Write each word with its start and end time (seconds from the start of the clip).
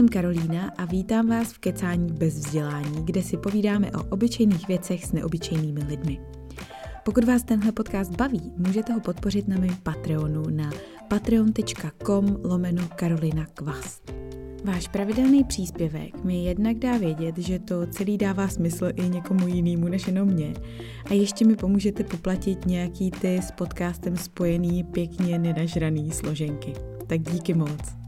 jsem 0.00 0.08
Karolína 0.08 0.72
a 0.78 0.84
vítám 0.84 1.28
vás 1.28 1.52
v 1.52 1.58
Kecání 1.58 2.12
bez 2.12 2.34
vzdělání, 2.34 3.04
kde 3.04 3.22
si 3.22 3.36
povídáme 3.36 3.90
o 3.90 4.04
obyčejných 4.04 4.68
věcech 4.68 5.04
s 5.04 5.12
neobyčejnými 5.12 5.84
lidmi. 5.84 6.20
Pokud 7.04 7.24
vás 7.24 7.42
tenhle 7.42 7.72
podcast 7.72 8.16
baví, 8.16 8.52
můžete 8.56 8.92
ho 8.92 9.00
podpořit 9.00 9.48
na 9.48 9.58
mém 9.58 9.76
Patreonu 9.82 10.42
na 10.50 10.70
patreon.com 11.08 12.36
lomeno 12.44 12.88
Karolina 12.96 13.46
Kvas. 13.46 14.02
Váš 14.64 14.88
pravidelný 14.88 15.44
příspěvek 15.44 16.24
mi 16.24 16.44
jednak 16.44 16.78
dá 16.78 16.98
vědět, 16.98 17.38
že 17.38 17.58
to 17.58 17.86
celý 17.86 18.18
dává 18.18 18.48
smysl 18.48 18.90
i 18.94 19.08
někomu 19.08 19.48
jinému 19.48 19.88
než 19.88 20.06
jenom 20.06 20.28
mě. 20.28 20.54
A 21.04 21.14
ještě 21.14 21.46
mi 21.46 21.56
pomůžete 21.56 22.04
poplatit 22.04 22.66
nějaký 22.66 23.10
ty 23.10 23.36
s 23.42 23.50
podcastem 23.50 24.16
spojený 24.16 24.84
pěkně 24.84 25.38
nenažraný 25.38 26.10
složenky. 26.10 26.72
Tak 27.06 27.20
díky 27.20 27.54
moc. 27.54 27.99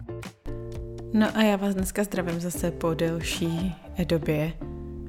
No 1.12 1.27
a 1.34 1.43
já 1.43 1.57
vás 1.57 1.75
dneska 1.75 2.05
zdravím 2.05 2.41
zase 2.41 2.71
po 2.71 2.95
delší 2.95 3.75
době. 4.05 4.52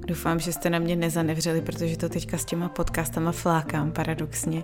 Doufám, 0.08 0.40
že 0.40 0.54
jste 0.54 0.70
na 0.70 0.80
mě 0.80 0.96
nezanevřeli, 0.96 1.62
protože 1.62 1.98
to 1.98 2.10
teďka 2.10 2.38
s 2.38 2.46
těma 2.46 2.70
podcastama 2.70 3.32
flákám 3.32 3.92
paradoxně 3.92 4.64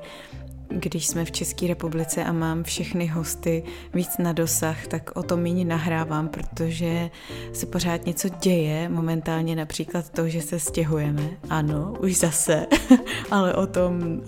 když 0.69 1.07
jsme 1.07 1.25
v 1.25 1.31
České 1.31 1.67
republice 1.67 2.23
a 2.23 2.31
mám 2.31 2.63
všechny 2.63 3.07
hosty 3.07 3.63
víc 3.93 4.17
na 4.17 4.33
dosah, 4.33 4.87
tak 4.87 5.11
o 5.15 5.23
tom 5.23 5.39
méně 5.39 5.65
nahrávám, 5.65 6.27
protože 6.27 7.09
se 7.53 7.65
pořád 7.65 8.05
něco 8.05 8.29
děje, 8.29 8.89
momentálně 8.89 9.55
například 9.55 10.09
to, 10.09 10.27
že 10.27 10.41
se 10.41 10.59
stěhujeme. 10.59 11.29
Ano, 11.49 11.93
už 11.99 12.17
zase, 12.17 12.67
ale 13.31 13.55
o 13.55 13.67
tom 13.67 14.01
uh, 14.01 14.21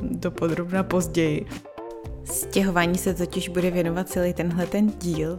dopodrobna 0.00 0.82
později. 0.82 1.46
Stěhování 2.24 2.98
se 2.98 3.14
totiž 3.14 3.48
bude 3.48 3.70
věnovat 3.70 4.08
celý 4.08 4.34
tenhle 4.34 4.66
ten 4.66 4.92
díl, 4.98 5.38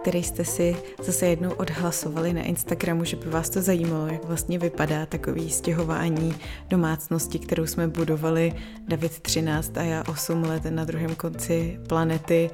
který 0.00 0.22
jste 0.22 0.44
si 0.44 0.76
zase 1.02 1.26
jednou 1.26 1.50
odhlasovali 1.50 2.32
na 2.32 2.42
Instagramu, 2.42 3.04
že 3.04 3.16
by 3.16 3.30
vás 3.30 3.50
to 3.50 3.62
zajímalo, 3.62 4.06
jak 4.06 4.24
vlastně 4.24 4.58
vypadá 4.58 5.06
takový 5.06 5.50
stěhování 5.50 6.34
domácnosti, 6.68 7.38
kterou 7.38 7.66
jsme 7.66 7.88
budovali. 7.88 8.54
David 8.88 9.20
13 9.20 9.78
a 9.78 9.82
já 9.82 10.04
8 10.08 10.42
let 10.42 10.62
na 10.70 10.84
druhém 10.84 11.14
konci 11.14 11.80
planety. 11.88 12.50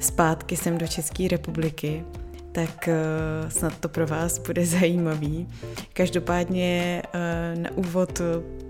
Zpátky 0.00 0.56
sem 0.56 0.78
do 0.78 0.86
České 0.86 1.28
republiky 1.28 2.04
tak 2.52 2.88
uh, 2.88 3.48
snad 3.48 3.78
to 3.78 3.88
pro 3.88 4.06
vás 4.06 4.38
bude 4.38 4.66
zajímavý. 4.80 5.48
Každopádně 5.92 7.02
uh, 7.14 7.62
na 7.62 7.70
úvod 7.74 8.20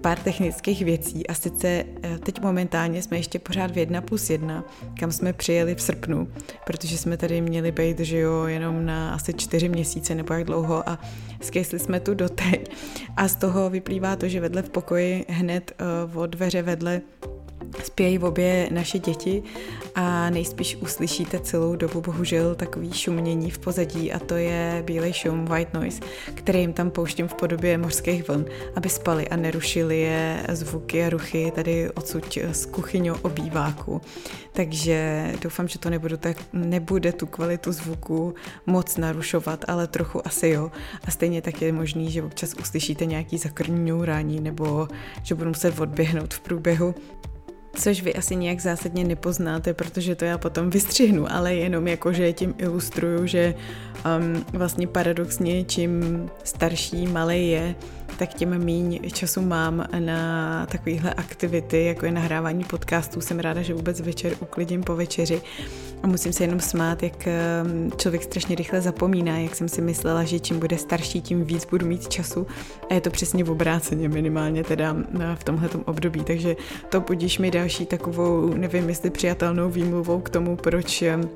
pár 0.00 0.19
technických 0.19 0.84
věcí 0.84 1.27
a 1.27 1.34
sice 1.34 1.84
uh, 1.84 2.19
teď 2.19 2.41
momentálně 2.41 3.03
jsme 3.03 3.17
ještě 3.17 3.39
pořád 3.39 3.70
v 3.70 3.78
1 3.78 4.00
plus 4.00 4.31
1, 4.31 4.64
kam 5.00 5.12
jsme 5.12 5.33
přijeli 5.33 5.75
v 5.75 5.83
srpnu, 5.83 6.28
protože 6.67 6.98
jsme 6.98 7.17
tady 7.17 7.41
měli 7.41 7.72
být, 7.72 8.00
že 8.00 8.19
jo, 8.19 8.45
jenom 8.47 8.87
na 8.87 9.14
asi 9.14 9.34
čtyři 9.34 9.69
měsíce 9.69 10.15
nebo 10.15 10.34
jak 10.34 10.44
dlouho 10.44 10.89
a 10.89 10.98
skysli 11.41 11.78
jsme 11.78 12.00
tu 12.00 12.15
doteď 12.15 12.70
a 13.17 13.28
z 13.28 13.34
toho 13.34 13.70
vyplývá 13.70 14.17
to, 14.17 14.28
že 14.28 14.41
vedle 14.41 14.62
v 14.62 14.70
pokoji 14.70 15.25
hned 15.28 15.72
od 16.15 16.31
dveře 16.31 16.62
vedle 16.62 17.00
spějí 17.84 18.19
v 18.19 18.25
obě 18.25 18.69
naše 18.70 18.98
děti 18.98 19.42
a 19.94 20.30
nejspíš 20.30 20.77
uslyšíte 20.77 21.41
celou 21.41 21.77
dobu 21.77 22.00
bohužel 22.00 22.55
takový 22.55 22.92
šumění 22.92 23.50
v 23.50 23.58
pozadí 23.58 24.12
a 24.12 24.19
to 24.19 24.34
je 24.34 24.83
bílej 24.86 25.12
šum, 25.12 25.44
white 25.44 25.75
noise, 25.75 26.00
který 26.34 26.61
jim 26.61 26.72
tam 26.72 26.91
pouštím 26.91 27.28
v 27.28 27.34
podobě 27.34 27.78
mořských 27.78 28.28
vln, 28.28 28.44
aby 28.77 28.88
spali 28.88 29.28
a 29.28 29.36
nerušili 29.36 30.00
je 30.00 30.47
zvuky 30.48 31.05
a 31.05 31.11
ruchy 31.11 31.53
tady 31.55 31.91
odsud 31.91 32.38
z 32.53 32.66
kuchyňou 32.66 33.14
obýváku. 33.22 34.00
Takže 34.53 35.31
doufám, 35.42 35.69
že 35.69 35.78
to 35.78 35.91
nebudu 35.91 36.16
tak, 36.16 36.36
nebude 36.53 37.12
tu 37.12 37.27
kvalitu 37.27 37.72
zvuku 37.72 38.34
moc 38.66 38.97
narušovat, 38.97 39.65
ale 39.69 39.87
trochu 39.87 40.27
asi 40.27 40.48
jo. 40.48 40.71
A 41.04 41.10
stejně 41.10 41.42
tak 41.42 41.62
je 41.62 41.72
možný, 41.72 42.10
že 42.10 42.22
občas 42.22 42.54
uslyšíte 42.60 43.06
nějaký 43.06 43.38
zakrňňou 43.38 44.04
rání 44.04 44.41
nebo 44.41 44.88
že 45.22 45.34
budu 45.34 45.48
muset 45.48 45.81
odběhnout 45.81 46.34
v 46.34 46.41
průběhu 46.41 46.94
což 47.75 48.03
vy 48.03 48.14
asi 48.14 48.36
nějak 48.36 48.60
zásadně 48.60 49.04
nepoznáte, 49.04 49.75
protože 49.75 50.14
to 50.14 50.25
já 50.25 50.38
potom 50.38 50.70
vystřihnu, 50.70 51.32
ale 51.32 51.54
jenom 51.54 51.88
jako, 51.88 52.12
že 52.12 52.32
tím 52.32 52.54
ilustruju, 52.58 53.26
že 53.26 53.54
um, 54.19 54.44
vlastně 54.53 54.86
paradoxně 54.86 55.64
čím 55.64 56.26
starší 56.44 57.06
malý 57.06 57.50
je, 57.50 57.75
tak 58.19 58.34
tím 58.34 58.48
méně 58.59 58.98
času 59.10 59.43
mám 59.43 59.87
na 59.98 60.66
takovéhle 60.66 61.15
aktivity, 61.15 61.84
jako 61.84 62.06
je 62.06 62.12
nahrávání 62.12 62.65
podcastů. 62.65 63.21
Jsem 63.21 63.38
ráda, 63.38 63.62
že 63.62 63.75
vůbec 63.75 64.00
večer 64.00 64.32
uklidím 64.41 64.82
po 64.82 64.97
večeři 64.97 65.43
a 66.03 66.06
musím 66.06 66.32
se 66.32 66.44
jenom 66.44 66.60
smát, 66.60 67.03
jak 67.03 67.28
um, 67.62 67.93
člověk 67.97 68.22
strašně 68.22 68.56
rychle 68.56 68.81
zapomíná, 68.81 69.38
jak 69.38 69.56
jsem 69.56 69.69
si 69.69 69.82
myslela, 69.82 70.25
že 70.25 70.41
čím 70.41 70.59
bude 70.59 70.78
starší, 70.78 71.21
tím 71.21 71.44
víc 71.44 71.65
budu 71.65 71.87
mít 71.87 72.09
času 72.09 72.47
a 72.91 72.94
je 72.94 73.00
to 73.00 73.10
přesně 73.10 73.44
v 73.44 73.50
obráceně 73.50 74.09
minimálně 74.09 74.65
teda 74.65 74.97
v 75.34 75.44
tomhletom 75.44 75.82
období, 75.87 76.25
takže 76.25 76.56
to 76.88 77.00
budíš 77.00 77.38
mi 77.38 77.50
další 77.50 77.87
takovou, 77.87 78.54
nevím 78.54 78.88
jestli 78.88 79.10
přijatelnou 79.10 79.71
výmluvou 79.71 80.21
k 80.21 80.31
tomu, 80.31 80.56
proč 80.56 81.03
um, 81.03 81.31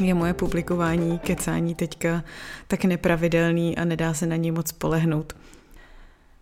je 0.00 0.14
moje 0.14 0.34
publikování, 0.34 1.18
kecání 1.18 1.74
teďka 1.74 2.24
tak 2.68 2.84
nepravidelný 2.84 3.76
a 3.76 3.84
nedá 3.84 4.14
se 4.14 4.26
na 4.26 4.36
něj 4.36 4.50
moc 4.50 4.72
polehnout. 4.72 5.32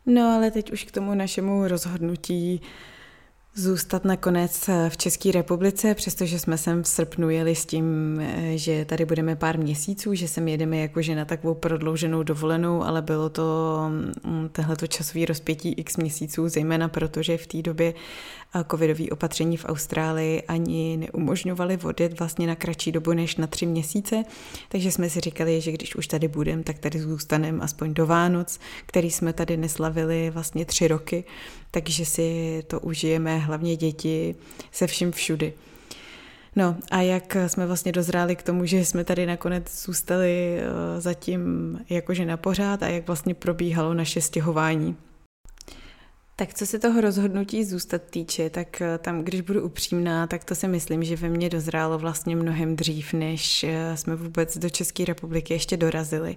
No 0.07 0.23
ale 0.23 0.51
teď 0.51 0.73
už 0.73 0.85
k 0.85 0.91
tomu 0.91 1.15
našemu 1.15 1.69
rozhodnutí 1.69 2.61
zůstat 3.55 4.05
nakonec 4.05 4.71
v 4.89 4.97
České 4.97 5.33
republice, 5.33 5.95
přestože 5.95 6.39
jsme 6.39 6.59
sem 6.59 6.83
v 6.83 6.89
srpnu 6.89 7.31
jeli 7.31 7.55
s 7.55 7.67
tím, 7.67 8.21
že 8.55 8.85
tady 8.85 9.05
budeme 9.05 9.37
pár 9.37 9.59
měsíců, 9.59 10.15
že 10.15 10.29
sem 10.29 10.49
jedeme 10.49 10.77
jakože 10.77 11.15
na 11.15 11.25
takovou 11.25 11.55
prodlouženou 11.55 12.23
dovolenou, 12.23 12.83
ale 12.83 13.03
bylo 13.03 13.29
to 13.29 13.79
mm, 14.25 14.49
tohleto 14.53 14.87
časové 14.87 15.25
rozpětí 15.27 15.73
x 15.73 15.97
měsíců, 15.97 16.49
zejména 16.49 16.89
protože 16.89 17.39
v 17.39 17.47
té 17.47 17.63
době 17.63 17.95
covidové 18.63 19.05
opatření 19.11 19.57
v 19.57 19.65
Austrálii 19.65 20.43
ani 20.43 20.97
neumožňovaly 20.97 21.79
odjet 21.85 22.19
vlastně 22.19 22.47
na 22.47 22.55
kratší 22.55 22.93
dobu 22.93 23.13
než 23.13 23.37
na 23.37 23.47
tři 23.47 23.67
měsíce, 23.67 24.25
takže 24.69 24.93
jsme 24.93 25.11
si 25.11 25.21
říkali, 25.21 25.61
že 25.61 25.73
když 25.73 25.97
už 25.97 26.07
tady 26.07 26.29
budeme, 26.29 26.63
tak 26.63 26.79
tady 26.79 27.01
zůstaneme 27.01 27.65
aspoň 27.65 27.95
do 27.95 28.07
Vánoc, 28.07 28.61
který 28.87 29.11
jsme 29.11 29.33
tady 29.33 29.57
neslavili 29.57 30.31
vlastně 30.31 30.65
tři 30.65 30.89
roky, 30.89 31.25
takže 31.71 32.05
si 32.05 32.63
to 32.67 32.81
užijeme, 32.81 33.39
hlavně 33.39 33.77
děti, 33.77 34.35
se 34.73 34.87
vším 34.87 35.13
všudy. 35.13 35.53
No 36.57 36.77
a 36.91 37.01
jak 37.01 37.37
jsme 37.47 37.67
vlastně 37.67 37.93
dozráli 37.93 38.37
k 38.37 38.43
tomu, 38.43 38.67
že 38.67 38.85
jsme 38.85 39.05
tady 39.05 39.27
nakonec 39.27 39.85
zůstali 39.85 40.59
eh, 40.59 41.01
zatím 41.01 41.41
jakože 41.91 42.25
na 42.25 42.37
pořád 42.37 42.83
a 42.83 42.89
jak 42.89 43.07
vlastně 43.07 43.35
probíhalo 43.35 43.95
naše 43.95 44.21
stěhování. 44.21 44.97
Tak 46.37 46.55
co 46.55 46.67
se 46.67 46.79
toho 46.79 47.01
rozhodnutí 47.01 47.65
zůstat 47.65 48.03
týče, 48.11 48.51
tak 48.51 48.81
eh, 48.81 48.99
tam, 48.99 49.23
když 49.23 49.41
budu 49.41 49.63
upřímná, 49.63 50.27
tak 50.27 50.45
to 50.45 50.55
si 50.55 50.69
myslím, 50.69 51.05
že 51.05 51.17
ve 51.17 51.29
mně 51.29 51.51
dozrálo 51.51 51.99
vlastně 51.99 52.37
mnohem 52.37 52.77
dřív, 52.77 53.13
než 53.13 53.65
eh, 53.65 53.97
jsme 53.97 54.17
vůbec 54.17 54.59
do 54.59 54.71
České 54.71 55.05
republiky 55.05 55.55
ještě 55.55 55.77
dorazili. 55.77 56.37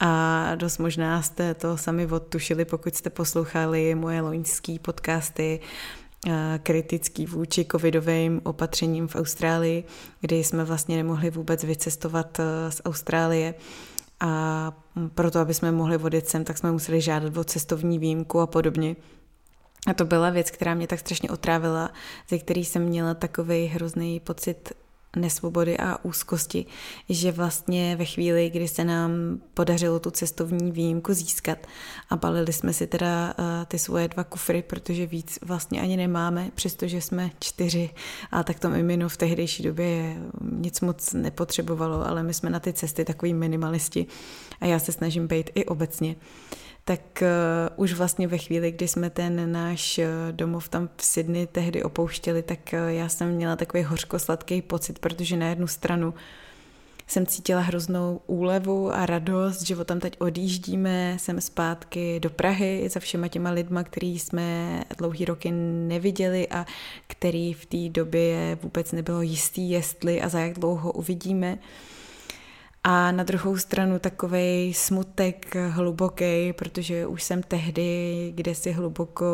A 0.00 0.54
dost 0.54 0.78
možná 0.78 1.22
jste 1.22 1.54
to 1.54 1.76
sami 1.76 2.06
odtušili, 2.06 2.64
pokud 2.64 2.94
jste 2.94 3.10
poslouchali 3.10 3.94
moje 3.94 4.20
loňské 4.20 4.76
podcasty, 4.82 5.60
eh, 6.26 6.60
kritický 6.62 7.26
vůči 7.26 7.66
covidovým 7.72 8.40
opatřením 8.44 9.08
v 9.08 9.16
Austrálii, 9.16 9.84
kdy 10.20 10.44
jsme 10.44 10.64
vlastně 10.64 10.96
nemohli 10.96 11.30
vůbec 11.30 11.64
vycestovat 11.64 12.40
z 12.68 12.82
Austrálie 12.84 13.54
a 14.20 14.72
proto, 15.14 15.38
aby 15.38 15.54
jsme 15.54 15.72
mohli 15.72 15.96
vodit 15.98 16.28
sem, 16.28 16.44
tak 16.44 16.58
jsme 16.58 16.72
museli 16.72 17.00
žádat 17.00 17.36
o 17.36 17.44
cestovní 17.44 17.98
výjimku 17.98 18.40
a 18.40 18.46
podobně. 18.46 18.96
A 19.86 19.94
to 19.94 20.04
byla 20.04 20.30
věc, 20.30 20.50
která 20.50 20.74
mě 20.74 20.86
tak 20.86 21.00
strašně 21.00 21.30
otrávila, 21.30 21.90
ze 22.28 22.38
který 22.38 22.64
jsem 22.64 22.82
měla 22.82 23.14
takový 23.14 23.66
hrozný 23.66 24.20
pocit 24.20 24.72
nesvobody 25.16 25.78
a 25.78 26.04
úzkosti, 26.04 26.66
že 27.08 27.32
vlastně 27.32 27.96
ve 27.96 28.04
chvíli, 28.04 28.50
kdy 28.50 28.68
se 28.68 28.84
nám 28.84 29.10
podařilo 29.54 30.00
tu 30.00 30.10
cestovní 30.10 30.72
výjimku 30.72 31.14
získat 31.14 31.58
a 32.10 32.16
balili 32.16 32.52
jsme 32.52 32.72
si 32.72 32.86
teda 32.86 33.34
uh, 33.38 33.44
ty 33.68 33.78
svoje 33.78 34.08
dva 34.08 34.24
kufry, 34.24 34.62
protože 34.62 35.06
víc 35.06 35.38
vlastně 35.42 35.80
ani 35.80 35.96
nemáme, 35.96 36.50
přestože 36.54 37.00
jsme 37.00 37.30
čtyři 37.40 37.90
a 38.30 38.42
tak 38.42 38.60
to 38.60 38.70
mimino 38.70 39.08
v 39.08 39.16
tehdejší 39.16 39.62
době 39.62 40.16
nic 40.40 40.80
moc 40.80 41.12
nepotřebovalo, 41.12 42.06
ale 42.08 42.22
my 42.22 42.34
jsme 42.34 42.50
na 42.50 42.60
ty 42.60 42.72
cesty 42.72 43.04
takový 43.04 43.34
minimalisti 43.34 44.06
a 44.60 44.66
já 44.66 44.78
se 44.78 44.92
snažím 44.92 45.26
být 45.26 45.50
i 45.54 45.64
obecně. 45.64 46.16
Uh, 46.16 46.69
tak 46.90 47.22
uh, 47.22 47.28
už 47.84 47.92
vlastně 47.92 48.28
ve 48.28 48.38
chvíli, 48.38 48.72
kdy 48.72 48.88
jsme 48.88 49.10
ten 49.10 49.52
náš 49.52 49.98
uh, 49.98 50.04
domov 50.32 50.68
tam 50.68 50.88
v 50.96 51.04
Sydney 51.04 51.46
tehdy 51.46 51.82
opouštěli, 51.82 52.42
tak 52.42 52.58
uh, 52.72 52.88
já 52.88 53.08
jsem 53.08 53.30
měla 53.30 53.56
takový 53.56 53.82
hořkosladký 53.82 54.62
pocit, 54.62 54.98
protože 54.98 55.36
na 55.36 55.48
jednu 55.48 55.66
stranu 55.66 56.14
jsem 57.06 57.26
cítila 57.26 57.60
hroznou 57.60 58.20
úlevu 58.26 58.92
a 58.92 59.06
radost, 59.06 59.62
že 59.62 59.84
tam 59.84 60.00
teď 60.00 60.16
odjíždíme, 60.18 61.16
jsem 61.18 61.40
zpátky 61.40 62.20
do 62.20 62.30
Prahy 62.30 62.88
za 62.88 63.00
všema 63.00 63.28
těma 63.28 63.50
lidma, 63.50 63.82
který 63.82 64.18
jsme 64.18 64.80
dlouhý 64.98 65.24
roky 65.24 65.50
neviděli 65.88 66.48
a 66.48 66.66
který 67.06 67.52
v 67.52 67.66
té 67.66 67.88
době 67.88 68.58
vůbec 68.62 68.92
nebylo 68.92 69.22
jistý, 69.22 69.70
jestli 69.70 70.22
a 70.22 70.28
za 70.28 70.40
jak 70.40 70.58
dlouho 70.58 70.92
uvidíme. 70.92 71.58
A 72.84 73.12
na 73.12 73.24
druhou 73.24 73.56
stranu 73.56 73.98
takový 73.98 74.74
smutek 74.74 75.56
hluboký, 75.56 76.52
protože 76.52 77.06
už 77.06 77.22
jsem 77.22 77.42
tehdy, 77.42 78.32
kde 78.34 78.54
si 78.54 78.72
hluboko 78.72 79.26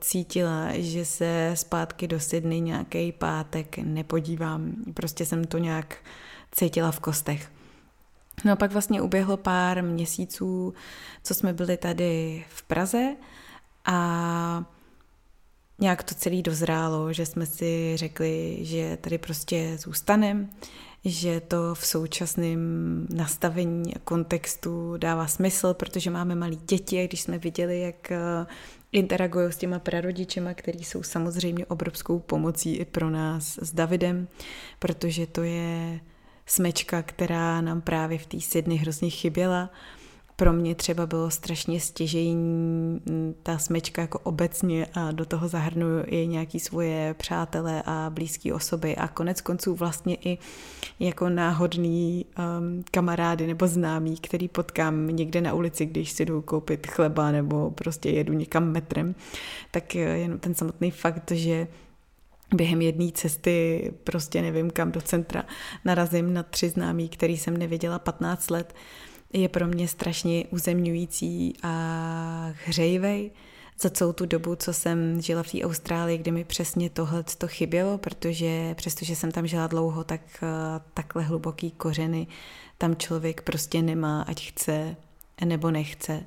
cítila, 0.00 0.68
že 0.72 1.04
se 1.04 1.52
zpátky 1.54 2.08
do 2.08 2.20
Sydney 2.20 2.60
nějaký 2.60 3.12
pátek 3.12 3.78
nepodívám. 3.78 4.74
Prostě 4.94 5.26
jsem 5.26 5.44
to 5.44 5.58
nějak 5.58 5.96
cítila 6.52 6.90
v 6.90 7.00
kostech. 7.00 7.50
No 8.44 8.52
a 8.52 8.56
pak 8.56 8.72
vlastně 8.72 9.02
uběhlo 9.02 9.36
pár 9.36 9.82
měsíců, 9.82 10.74
co 11.22 11.34
jsme 11.34 11.52
byli 11.52 11.76
tady 11.76 12.44
v 12.48 12.62
Praze 12.62 13.16
a 13.84 14.64
nějak 15.78 16.02
to 16.02 16.14
celé 16.14 16.42
dozrálo, 16.42 17.12
že 17.12 17.26
jsme 17.26 17.46
si 17.46 17.92
řekli, 17.96 18.58
že 18.60 18.96
tady 18.96 19.18
prostě 19.18 19.78
zůstaneme, 19.78 20.48
že 21.04 21.40
to 21.40 21.74
v 21.74 21.86
současném 21.86 22.60
nastavení 23.10 23.92
kontextu 24.04 24.96
dává 24.96 25.26
smysl, 25.26 25.74
protože 25.74 26.10
máme 26.10 26.34
malé 26.34 26.56
děti 26.56 27.00
a 27.00 27.06
když 27.06 27.20
jsme 27.20 27.38
viděli, 27.38 27.80
jak 27.80 28.10
eh, 28.12 28.46
interagují 28.92 29.52
s 29.52 29.56
těma 29.56 29.78
prarodičema, 29.78 30.54
který 30.54 30.84
jsou 30.84 31.02
samozřejmě 31.02 31.66
obrovskou 31.66 32.18
pomocí 32.18 32.76
i 32.76 32.84
pro 32.84 33.10
nás 33.10 33.58
s 33.62 33.72
Davidem, 33.74 34.28
protože 34.78 35.26
to 35.26 35.42
je 35.42 36.00
smečka, 36.46 37.02
která 37.02 37.60
nám 37.60 37.80
právě 37.80 38.18
v 38.18 38.26
té 38.26 38.40
Sydney 38.40 38.78
hrozně 38.78 39.10
chyběla 39.10 39.70
pro 40.40 40.52
mě 40.52 40.74
třeba 40.74 41.06
bylo 41.06 41.30
strašně 41.30 41.80
stěžejní 41.80 42.34
mm, 42.34 43.34
ta 43.42 43.58
smečka 43.58 44.02
jako 44.02 44.18
obecně 44.18 44.86
a 44.94 45.12
do 45.12 45.24
toho 45.24 45.48
zahrnuju 45.48 46.04
i 46.06 46.26
nějaký 46.26 46.60
svoje 46.60 47.14
přátelé 47.14 47.82
a 47.86 48.10
blízké 48.10 48.54
osoby. 48.54 48.96
A 48.96 49.08
konec 49.08 49.40
konců 49.40 49.74
vlastně 49.74 50.16
i 50.24 50.38
jako 51.00 51.28
náhodný 51.28 52.26
um, 52.38 52.84
kamarády 52.90 53.46
nebo 53.46 53.66
známí, 53.66 54.16
který 54.16 54.48
potkám 54.48 55.06
někde 55.06 55.40
na 55.40 55.54
ulici, 55.54 55.86
když 55.86 56.10
si 56.10 56.24
jdu 56.24 56.42
koupit 56.42 56.86
chleba 56.86 57.30
nebo 57.30 57.70
prostě 57.70 58.10
jedu 58.10 58.32
někam 58.32 58.72
metrem, 58.72 59.14
tak 59.70 59.94
jenom 59.94 60.38
ten 60.38 60.54
samotný 60.54 60.90
fakt, 60.90 61.30
že 61.30 61.66
během 62.54 62.82
jedné 62.82 63.12
cesty, 63.12 63.92
prostě 64.04 64.42
nevím 64.42 64.70
kam 64.70 64.92
do 64.92 65.00
centra, 65.00 65.44
narazím 65.84 66.34
na 66.34 66.42
tři 66.42 66.68
známí, 66.68 67.08
který 67.08 67.36
jsem 67.36 67.56
neviděla 67.56 67.98
15 67.98 68.50
let, 68.50 68.74
je 69.32 69.48
pro 69.48 69.66
mě 69.66 69.88
strašně 69.88 70.44
uzemňující 70.50 71.54
a 71.62 72.52
hřejivej 72.66 73.30
za 73.80 73.90
celou 73.90 74.12
tu 74.12 74.26
dobu, 74.26 74.56
co 74.56 74.72
jsem 74.72 75.20
žila 75.20 75.42
v 75.42 75.50
té 75.50 75.62
Austrálii, 75.62 76.18
kde 76.18 76.32
mi 76.32 76.44
přesně 76.44 76.90
tohle 76.90 77.24
to 77.38 77.48
chybělo, 77.48 77.98
protože 77.98 78.74
přestože 78.74 79.16
jsem 79.16 79.32
tam 79.32 79.46
žila 79.46 79.66
dlouho, 79.66 80.04
tak 80.04 80.20
eh, 80.42 80.46
takhle 80.94 81.22
hluboký 81.22 81.70
kořeny 81.70 82.26
tam 82.78 82.96
člověk 82.96 83.42
prostě 83.42 83.82
nemá, 83.82 84.22
ať 84.22 84.48
chce 84.48 84.96
nebo 85.44 85.70
nechce. 85.70 86.22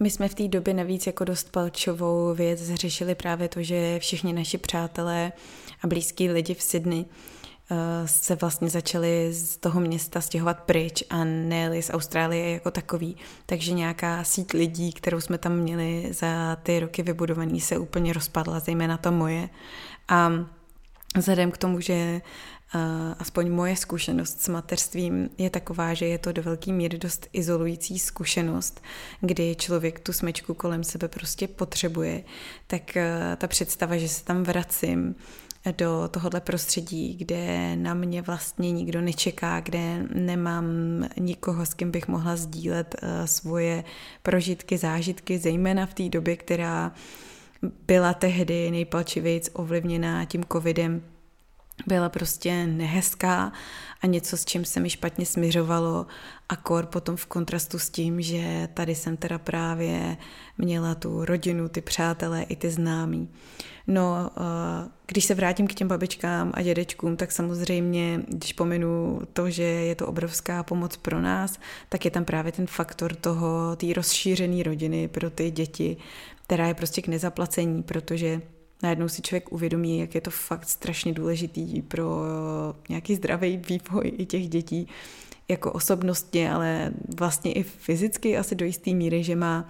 My 0.00 0.10
jsme 0.10 0.28
v 0.28 0.34
té 0.34 0.48
době 0.48 0.74
navíc 0.74 1.06
jako 1.06 1.24
dost 1.24 1.50
palčovou 1.50 2.34
věc 2.34 2.74
řešili 2.74 3.14
právě 3.14 3.48
to, 3.48 3.62
že 3.62 3.98
všichni 3.98 4.32
naši 4.32 4.58
přátelé 4.58 5.32
a 5.82 5.86
blízký 5.86 6.28
lidi 6.28 6.54
v 6.54 6.62
Sydney 6.62 7.04
se 8.06 8.34
vlastně 8.34 8.70
začali 8.70 9.32
z 9.32 9.56
toho 9.56 9.80
města 9.80 10.20
stěhovat 10.20 10.60
pryč 10.60 11.04
a 11.10 11.24
nejeli 11.24 11.82
z 11.82 11.90
Austrálie 11.90 12.50
jako 12.50 12.70
takový. 12.70 13.16
Takže 13.46 13.72
nějaká 13.72 14.24
síť 14.24 14.54
lidí, 14.54 14.92
kterou 14.92 15.20
jsme 15.20 15.38
tam 15.38 15.56
měli 15.56 16.08
za 16.12 16.56
ty 16.62 16.80
roky 16.80 17.02
vybudovaný, 17.02 17.60
se 17.60 17.78
úplně 17.78 18.12
rozpadla, 18.12 18.60
zejména 18.60 18.96
to 18.96 19.12
moje. 19.12 19.48
A 20.08 20.32
vzhledem 21.16 21.50
k 21.50 21.58
tomu, 21.58 21.80
že 21.80 22.20
uh, 22.74 22.80
aspoň 23.18 23.50
moje 23.50 23.76
zkušenost 23.76 24.40
s 24.40 24.48
mateřstvím 24.48 25.30
je 25.38 25.50
taková, 25.50 25.94
že 25.94 26.06
je 26.06 26.18
to 26.18 26.32
do 26.32 26.42
velké 26.42 26.72
míry 26.72 26.98
dost 26.98 27.28
izolující 27.32 27.98
zkušenost, 27.98 28.82
kdy 29.20 29.56
člověk 29.56 30.00
tu 30.00 30.12
smečku 30.12 30.54
kolem 30.54 30.84
sebe 30.84 31.08
prostě 31.08 31.48
potřebuje, 31.48 32.24
tak 32.66 32.82
uh, 32.96 33.36
ta 33.36 33.46
představa, 33.46 33.96
že 33.96 34.08
se 34.08 34.24
tam 34.24 34.42
vracím, 34.42 35.14
do 35.72 36.08
tohohle 36.10 36.40
prostředí, 36.40 37.14
kde 37.14 37.76
na 37.76 37.94
mě 37.94 38.22
vlastně 38.22 38.72
nikdo 38.72 39.00
nečeká, 39.00 39.60
kde 39.60 40.02
nemám 40.14 40.64
nikoho, 41.18 41.66
s 41.66 41.74
kým 41.74 41.90
bych 41.90 42.08
mohla 42.08 42.36
sdílet 42.36 42.96
uh, 43.02 43.08
svoje 43.24 43.84
prožitky, 44.22 44.78
zážitky, 44.78 45.38
zejména 45.38 45.86
v 45.86 45.94
té 45.94 46.08
době, 46.08 46.36
která 46.36 46.92
byla 47.86 48.14
tehdy 48.14 48.70
nejpalčivějc 48.70 49.50
ovlivněná 49.52 50.24
tím 50.24 50.44
covidem, 50.52 51.02
byla 51.86 52.08
prostě 52.08 52.66
nehezká 52.66 53.52
a 54.02 54.06
něco, 54.06 54.36
s 54.36 54.44
čím 54.44 54.64
se 54.64 54.80
mi 54.80 54.90
špatně 54.90 55.26
směřovalo 55.26 56.06
a 56.48 56.56
kor 56.56 56.86
potom 56.86 57.16
v 57.16 57.26
kontrastu 57.26 57.78
s 57.78 57.90
tím, 57.90 58.22
že 58.22 58.68
tady 58.74 58.94
jsem 58.94 59.16
teda 59.16 59.38
právě 59.38 60.16
měla 60.58 60.94
tu 60.94 61.24
rodinu, 61.24 61.68
ty 61.68 61.80
přátelé 61.80 62.42
i 62.42 62.56
ty 62.56 62.70
známí. 62.70 63.28
No, 63.86 64.30
eh, 64.36 64.88
když 65.06 65.24
se 65.24 65.34
vrátím 65.34 65.66
k 65.66 65.74
těm 65.74 65.88
babičkám 65.88 66.52
a 66.54 66.62
dědečkům, 66.62 67.16
tak 67.16 67.32
samozřejmě, 67.32 68.22
když 68.28 68.52
pominu 68.52 69.20
to, 69.32 69.50
že 69.50 69.62
je 69.62 69.94
to 69.94 70.06
obrovská 70.06 70.62
pomoc 70.62 70.96
pro 70.96 71.20
nás, 71.20 71.58
tak 71.88 72.04
je 72.04 72.10
tam 72.10 72.24
právě 72.24 72.52
ten 72.52 72.66
faktor 72.66 73.14
toho, 73.14 73.76
té 73.76 73.86
rozšířené 73.92 74.62
rodiny 74.62 75.08
pro 75.08 75.30
ty 75.30 75.50
děti, 75.50 75.96
která 76.44 76.66
je 76.66 76.74
prostě 76.74 77.02
k 77.02 77.08
nezaplacení, 77.08 77.82
protože 77.82 78.40
najednou 78.82 79.08
si 79.08 79.22
člověk 79.22 79.52
uvědomí, 79.52 79.98
jak 79.98 80.14
je 80.14 80.20
to 80.20 80.30
fakt 80.30 80.68
strašně 80.68 81.12
důležitý 81.12 81.82
pro 81.82 82.22
nějaký 82.88 83.14
zdravý 83.14 83.56
vývoj 83.56 84.12
i 84.16 84.26
těch 84.26 84.48
dětí, 84.48 84.88
jako 85.48 85.72
osobnostně, 85.72 86.52
ale 86.52 86.92
vlastně 87.18 87.52
i 87.52 87.62
fyzicky 87.62 88.38
asi 88.38 88.54
do 88.54 88.64
jisté 88.64 88.90
míry, 88.90 89.24
že 89.24 89.36
má 89.36 89.68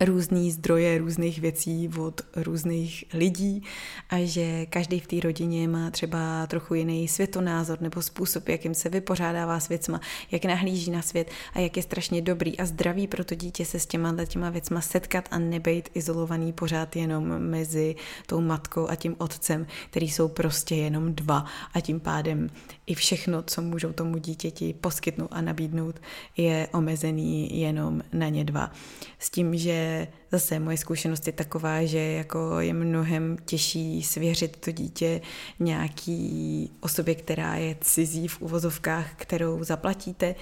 různý 0.00 0.50
zdroje 0.50 0.98
různých 0.98 1.40
věcí 1.40 1.90
od 1.98 2.20
různých 2.36 3.04
lidí 3.14 3.62
a 4.10 4.26
že 4.26 4.66
každý 4.66 5.00
v 5.00 5.06
té 5.06 5.20
rodině 5.20 5.68
má 5.68 5.90
třeba 5.90 6.46
trochu 6.46 6.74
jiný 6.74 7.08
světonázor 7.08 7.80
nebo 7.80 8.02
způsob, 8.02 8.48
jakým 8.48 8.74
se 8.74 8.88
vypořádává 8.88 9.60
s 9.60 9.68
věcma, 9.68 10.00
jak 10.30 10.44
nahlíží 10.44 10.90
na 10.90 11.02
svět 11.02 11.30
a 11.54 11.60
jak 11.60 11.76
je 11.76 11.82
strašně 11.82 12.22
dobrý 12.22 12.58
a 12.58 12.66
zdravý 12.66 13.06
pro 13.06 13.24
to 13.24 13.34
dítě 13.34 13.64
se 13.64 13.78
s 13.78 13.86
těma 13.86 14.14
těma 14.24 14.50
věcma 14.50 14.80
setkat 14.80 15.28
a 15.30 15.38
nebejt 15.38 15.90
izolovaný 15.94 16.52
pořád 16.52 16.96
jenom 16.96 17.38
mezi 17.38 17.94
tou 18.26 18.40
matkou 18.40 18.88
a 18.88 18.94
tím 18.94 19.14
otcem, 19.18 19.66
který 19.90 20.10
jsou 20.10 20.28
prostě 20.28 20.74
jenom 20.74 21.14
dva 21.14 21.44
a 21.74 21.80
tím 21.80 22.00
pádem 22.00 22.50
i 22.86 22.94
všechno, 22.94 23.42
co 23.42 23.62
můžou 23.62 23.92
tomu 23.92 24.18
dítěti 24.18 24.74
poskytnout 24.80 25.28
a 25.30 25.40
nabídnout, 25.40 26.00
je 26.36 26.68
omezený 26.72 27.60
jenom 27.60 28.02
na 28.12 28.28
ně 28.28 28.44
dva. 28.44 28.72
S 29.18 29.30
tím, 29.30 29.56
že 29.56 30.08
zase 30.32 30.58
moje 30.58 30.76
zkušenost 30.76 31.26
je 31.26 31.32
taková, 31.32 31.84
že 31.84 31.98
jako 31.98 32.60
je 32.60 32.74
mnohem 32.74 33.36
těžší 33.44 34.02
svěřit 34.02 34.56
to 34.56 34.70
dítě 34.70 35.20
nějaký 35.60 36.70
osobě, 36.80 37.14
která 37.14 37.54
je 37.54 37.76
cizí 37.80 38.28
v 38.28 38.40
uvozovkách, 38.40 39.14
kterou 39.16 39.64
zaplatíte, 39.64 40.34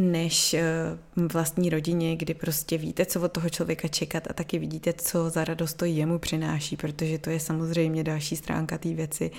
než 0.00 0.54
eh, 0.54 0.64
vlastní 1.16 1.70
rodině, 1.70 2.16
kdy 2.16 2.34
prostě 2.34 2.78
víte, 2.78 3.06
co 3.06 3.20
od 3.20 3.32
toho 3.32 3.50
člověka 3.50 3.88
čekat 3.88 4.30
a 4.30 4.32
taky 4.32 4.58
vidíte, 4.58 4.92
co 4.92 5.30
za 5.30 5.44
radost 5.44 5.74
to 5.74 5.84
jemu 5.84 6.18
přináší, 6.18 6.76
protože 6.76 7.18
to 7.18 7.30
je 7.30 7.40
samozřejmě 7.40 8.04
další 8.04 8.36
stránka 8.36 8.78
té 8.78 8.94
věci, 8.94 9.30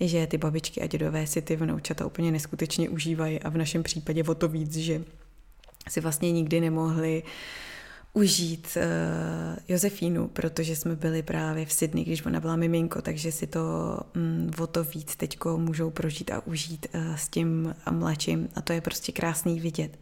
že 0.00 0.26
ty 0.26 0.38
babičky 0.38 0.80
a 0.82 0.86
dědové 0.86 1.26
si 1.26 1.42
ty 1.42 1.56
vnoučata 1.56 2.06
úplně 2.06 2.32
neskutečně 2.32 2.88
užívají 2.88 3.40
a 3.40 3.50
v 3.50 3.56
našem 3.56 3.82
případě 3.82 4.24
o 4.24 4.34
to 4.34 4.48
víc, 4.48 4.76
že 4.76 5.02
si 5.88 6.00
vlastně 6.00 6.32
nikdy 6.32 6.60
nemohli 6.60 7.22
uh, 7.22 7.28
užít 8.14 8.76
uh, 8.76 8.82
Josefínu, 9.68 10.28
protože 10.28 10.76
jsme 10.76 10.96
byli 10.96 11.22
právě 11.22 11.66
v 11.66 11.72
Sydney, 11.72 12.04
když 12.04 12.26
ona 12.26 12.40
byla 12.40 12.56
miminko, 12.56 13.02
takže 13.02 13.32
si 13.32 13.46
to 13.46 13.60
um, 14.16 14.50
o 14.58 14.66
to 14.66 14.84
víc 14.84 15.16
teďko 15.16 15.58
můžou 15.58 15.90
prožít 15.90 16.30
a 16.30 16.46
užít 16.46 16.86
uh, 16.94 17.16
s 17.16 17.28
tím 17.28 17.74
mladším 17.90 18.48
a 18.54 18.60
to 18.60 18.72
je 18.72 18.80
prostě 18.80 19.12
krásný 19.12 19.60
vidět. 19.60 19.98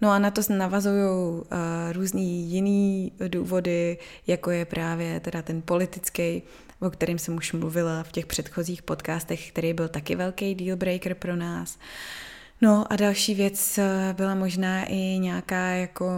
No 0.00 0.10
a 0.10 0.18
na 0.18 0.30
to 0.30 0.40
navazují 0.48 1.02
uh, 1.02 1.44
různý 1.92 2.50
jiný 2.50 3.12
důvody, 3.28 3.98
jako 4.26 4.50
je 4.50 4.64
právě 4.64 5.20
teda 5.20 5.42
ten 5.42 5.62
politický, 5.62 6.42
o 6.80 6.90
kterém 6.90 7.18
jsem 7.18 7.36
už 7.36 7.52
mluvila 7.52 8.02
v 8.02 8.12
těch 8.12 8.26
předchozích 8.26 8.82
podcastech, 8.82 9.48
který 9.48 9.72
byl 9.72 9.88
taky 9.88 10.16
velký 10.16 10.54
deal 10.54 10.76
breaker 10.76 11.14
pro 11.14 11.36
nás. 11.36 11.78
No 12.60 12.92
a 12.92 12.96
další 12.96 13.34
věc 13.34 13.78
byla 14.12 14.34
možná 14.34 14.84
i 14.84 14.96
nějaká 14.96 15.66
jako 15.68 16.10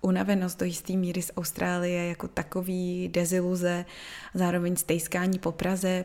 unavenost 0.00 0.58
do 0.58 0.66
jisté 0.66 0.92
míry 0.92 1.22
z 1.22 1.30
Austrálie 1.36 2.08
jako 2.08 2.28
takový 2.28 3.08
deziluze, 3.08 3.84
zároveň 4.34 4.76
stejskání 4.76 5.38
po 5.38 5.52
Praze, 5.52 6.04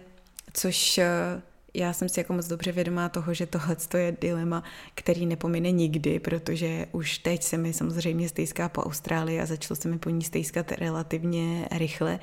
což 0.54 0.98
eh, 0.98 1.42
já 1.74 1.94
jsem 1.94 2.10
si 2.10 2.20
jako 2.20 2.34
moc 2.34 2.48
dobře 2.48 2.72
vědomá 2.72 3.10
toho, 3.10 3.34
že 3.34 3.46
tohle 3.46 3.78
je 3.98 4.18
dilema, 4.22 4.64
který 4.96 5.26
nepomine 5.26 5.72
nikdy, 5.72 6.20
protože 6.20 6.86
už 6.92 7.18
teď 7.18 7.44
se 7.44 7.58
mi 7.58 7.74
samozřejmě 7.74 8.30
stejská 8.30 8.70
po 8.70 8.82
Austrálii 8.82 9.40
a 9.40 9.46
začalo 9.46 9.76
se 9.76 9.88
mi 9.88 10.00
po 10.00 10.10
ní 10.10 10.22
stejskat 10.22 10.72
relativně 10.72 11.68
rychle. 11.72 12.20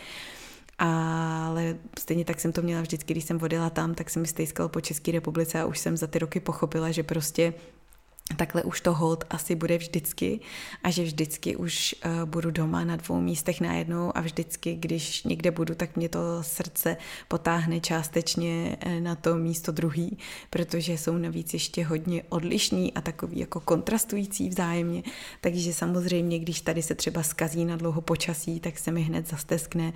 ale 0.78 1.76
stejně 1.98 2.24
tak 2.24 2.40
jsem 2.40 2.52
to 2.52 2.62
měla 2.62 2.82
vždycky, 2.82 3.14
když 3.14 3.24
jsem 3.24 3.42
odjela 3.42 3.70
tam, 3.70 3.94
tak 3.94 4.10
jsem 4.10 4.22
mi 4.22 4.28
stejskalo 4.28 4.68
po 4.68 4.80
České 4.80 5.12
republice 5.12 5.60
a 5.60 5.66
už 5.66 5.78
jsem 5.78 5.96
za 5.96 6.06
ty 6.06 6.18
roky 6.18 6.40
pochopila, 6.40 6.90
že 6.90 7.02
prostě 7.02 7.54
takhle 8.36 8.62
už 8.62 8.80
to 8.80 8.94
hold 8.94 9.24
asi 9.30 9.54
bude 9.54 9.78
vždycky 9.78 10.40
a 10.82 10.90
že 10.90 11.02
vždycky 11.02 11.56
už 11.56 11.94
uh, 12.04 12.28
budu 12.28 12.50
doma 12.50 12.84
na 12.84 12.96
dvou 12.96 13.20
místech 13.20 13.60
najednou 13.60 14.16
a 14.16 14.20
vždycky, 14.20 14.74
když 14.74 15.24
někde 15.24 15.50
budu, 15.50 15.74
tak 15.74 15.96
mě 15.96 16.08
to 16.08 16.18
srdce 16.42 16.96
potáhne 17.28 17.80
částečně 17.80 18.76
eh, 18.80 19.00
na 19.00 19.14
to 19.14 19.36
místo 19.36 19.72
druhý, 19.72 20.18
protože 20.50 20.92
jsou 20.92 21.18
navíc 21.18 21.54
ještě 21.54 21.84
hodně 21.84 22.22
odlišní 22.28 22.94
a 22.94 23.00
takový 23.00 23.38
jako 23.38 23.60
kontrastující 23.60 24.48
vzájemně, 24.48 25.02
takže 25.40 25.72
samozřejmě, 25.72 26.38
když 26.38 26.60
tady 26.60 26.82
se 26.82 26.94
třeba 26.94 27.22
skazí 27.22 27.64
na 27.64 27.76
dlouho 27.76 28.00
počasí, 28.00 28.60
tak 28.60 28.78
se 28.78 28.90
mi 28.90 29.02
hned 29.02 29.28
zasteskne 29.28 29.92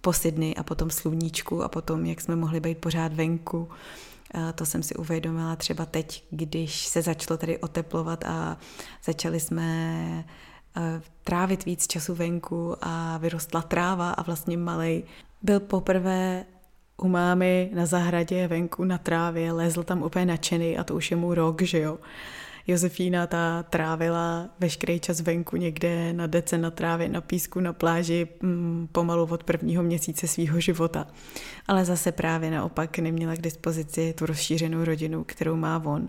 po 0.00 0.12
Sydney 0.12 0.54
a 0.56 0.62
potom 0.62 0.90
sluníčku 0.90 1.62
a 1.62 1.68
potom, 1.68 2.04
jak 2.04 2.20
jsme 2.20 2.36
mohli 2.36 2.60
být 2.60 2.78
pořád 2.78 3.12
venku 3.12 3.68
to 4.54 4.66
jsem 4.66 4.82
si 4.82 4.94
uvědomila 4.94 5.56
třeba 5.56 5.86
teď, 5.86 6.24
když 6.30 6.86
se 6.86 7.02
začalo 7.02 7.38
tady 7.38 7.58
oteplovat 7.58 8.24
a 8.24 8.58
začali 9.04 9.40
jsme 9.40 9.74
eh, 10.76 11.02
trávit 11.24 11.64
víc 11.64 11.86
času 11.86 12.14
venku 12.14 12.76
a 12.80 13.18
vyrostla 13.18 13.62
tráva 13.62 14.10
a 14.10 14.22
vlastně 14.22 14.56
malej 14.56 15.04
byl 15.42 15.60
poprvé 15.60 16.44
u 16.96 17.08
mámy 17.08 17.70
na 17.74 17.86
zahradě 17.86 18.48
venku 18.48 18.84
na 18.84 18.98
trávě, 18.98 19.52
lezl 19.52 19.82
tam 19.82 20.02
úplně 20.02 20.26
nadšený 20.26 20.78
a 20.78 20.84
to 20.84 20.94
už 20.94 21.10
je 21.10 21.16
mu 21.16 21.34
rok, 21.34 21.62
že 21.62 21.78
jo. 21.78 21.98
Josefína 22.66 23.26
ta 23.26 23.62
trávila 23.62 24.48
veškerý 24.60 25.00
čas 25.00 25.20
venku 25.20 25.56
někde 25.56 26.12
na 26.12 26.26
dece, 26.26 26.58
na 26.58 26.70
trávě, 26.70 27.08
na 27.08 27.20
písku, 27.20 27.60
na 27.60 27.72
pláži 27.72 28.28
mm, 28.42 28.88
pomalu 28.92 29.28
od 29.30 29.44
prvního 29.44 29.82
měsíce 29.82 30.28
svého 30.28 30.60
života. 30.60 31.06
Ale 31.66 31.84
zase 31.84 32.12
právě 32.12 32.50
naopak 32.50 32.98
neměla 32.98 33.34
k 33.34 33.42
dispozici 33.42 34.14
tu 34.18 34.26
rozšířenou 34.26 34.84
rodinu, 34.84 35.24
kterou 35.24 35.56
má 35.56 35.82
on. 35.84 36.08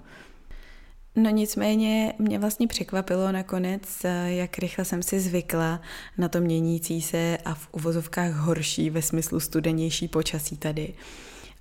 No 1.15 1.29
nicméně 1.29 2.13
mě 2.19 2.39
vlastně 2.39 2.67
překvapilo 2.67 3.31
nakonec, 3.31 4.05
jak 4.25 4.57
rychle 4.57 4.85
jsem 4.85 5.03
si 5.03 5.19
zvykla 5.19 5.81
na 6.17 6.29
to 6.29 6.41
měnící 6.41 7.01
se 7.01 7.37
a 7.45 7.53
v 7.53 7.67
uvozovkách 7.71 8.31
horší 8.31 8.89
ve 8.89 9.01
smyslu 9.01 9.39
studenější 9.39 10.07
počasí 10.07 10.57
tady. 10.57 10.93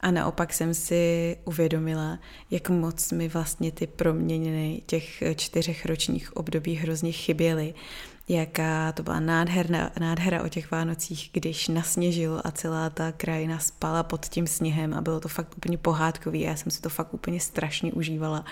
A 0.05 0.11
naopak 0.11 0.53
jsem 0.53 0.75
si 0.75 1.37
uvědomila, 1.45 2.19
jak 2.51 2.71
moc 2.71 3.13
mi 3.13 3.29
vlastně 3.29 3.73
ty 3.73 3.87
proměny 3.87 4.83
těch 4.87 5.23
čtyřech 5.37 5.87
ročních 5.87 6.37
období 6.37 6.75
hrozně 6.75 7.13
chyběly. 7.13 7.75
Jaká 8.29 8.93
to 8.93 9.03
byla 9.03 9.21
nádherná, 9.21 9.91
nádhera 10.01 10.43
o 10.43 10.49
těch 10.49 10.71
Vánocích, 10.71 11.31
když 11.33 11.69
nasněžilo 11.69 12.47
a 12.47 12.51
celá 12.51 12.91
ta 12.91 13.13
krajina 13.13 13.59
spala 13.59 14.03
pod 14.03 14.27
tím 14.27 14.47
sněhem 14.47 14.95
a 14.95 15.01
bylo 15.01 15.21
to 15.21 15.29
fakt 15.29 15.57
úplně 15.57 15.79
pohádkový 15.79 16.41
já 16.41 16.57
jsem 16.57 16.71
si 16.73 16.81
to 16.81 16.89
fakt 16.89 17.15
úplně 17.15 17.41
strašně 17.41 17.93
užívala. 17.93 18.45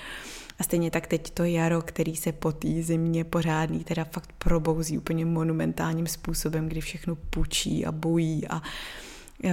A 0.59 0.63
stejně 0.63 0.91
tak 0.91 1.07
teď 1.07 1.31
to 1.31 1.45
jaro, 1.45 1.83
který 1.83 2.17
se 2.17 2.33
po 2.33 2.53
té 2.53 2.83
zimě 2.83 3.25
pořádný, 3.25 3.85
teda 3.85 4.05
fakt 4.05 4.33
probouzí 4.39 4.99
úplně 4.99 5.25
monumentálním 5.25 6.07
způsobem, 6.07 6.69
kdy 6.69 6.81
všechno 6.81 7.17
pučí 7.17 7.87
a 7.87 7.93
bojí 7.93 8.49
a 8.49 8.63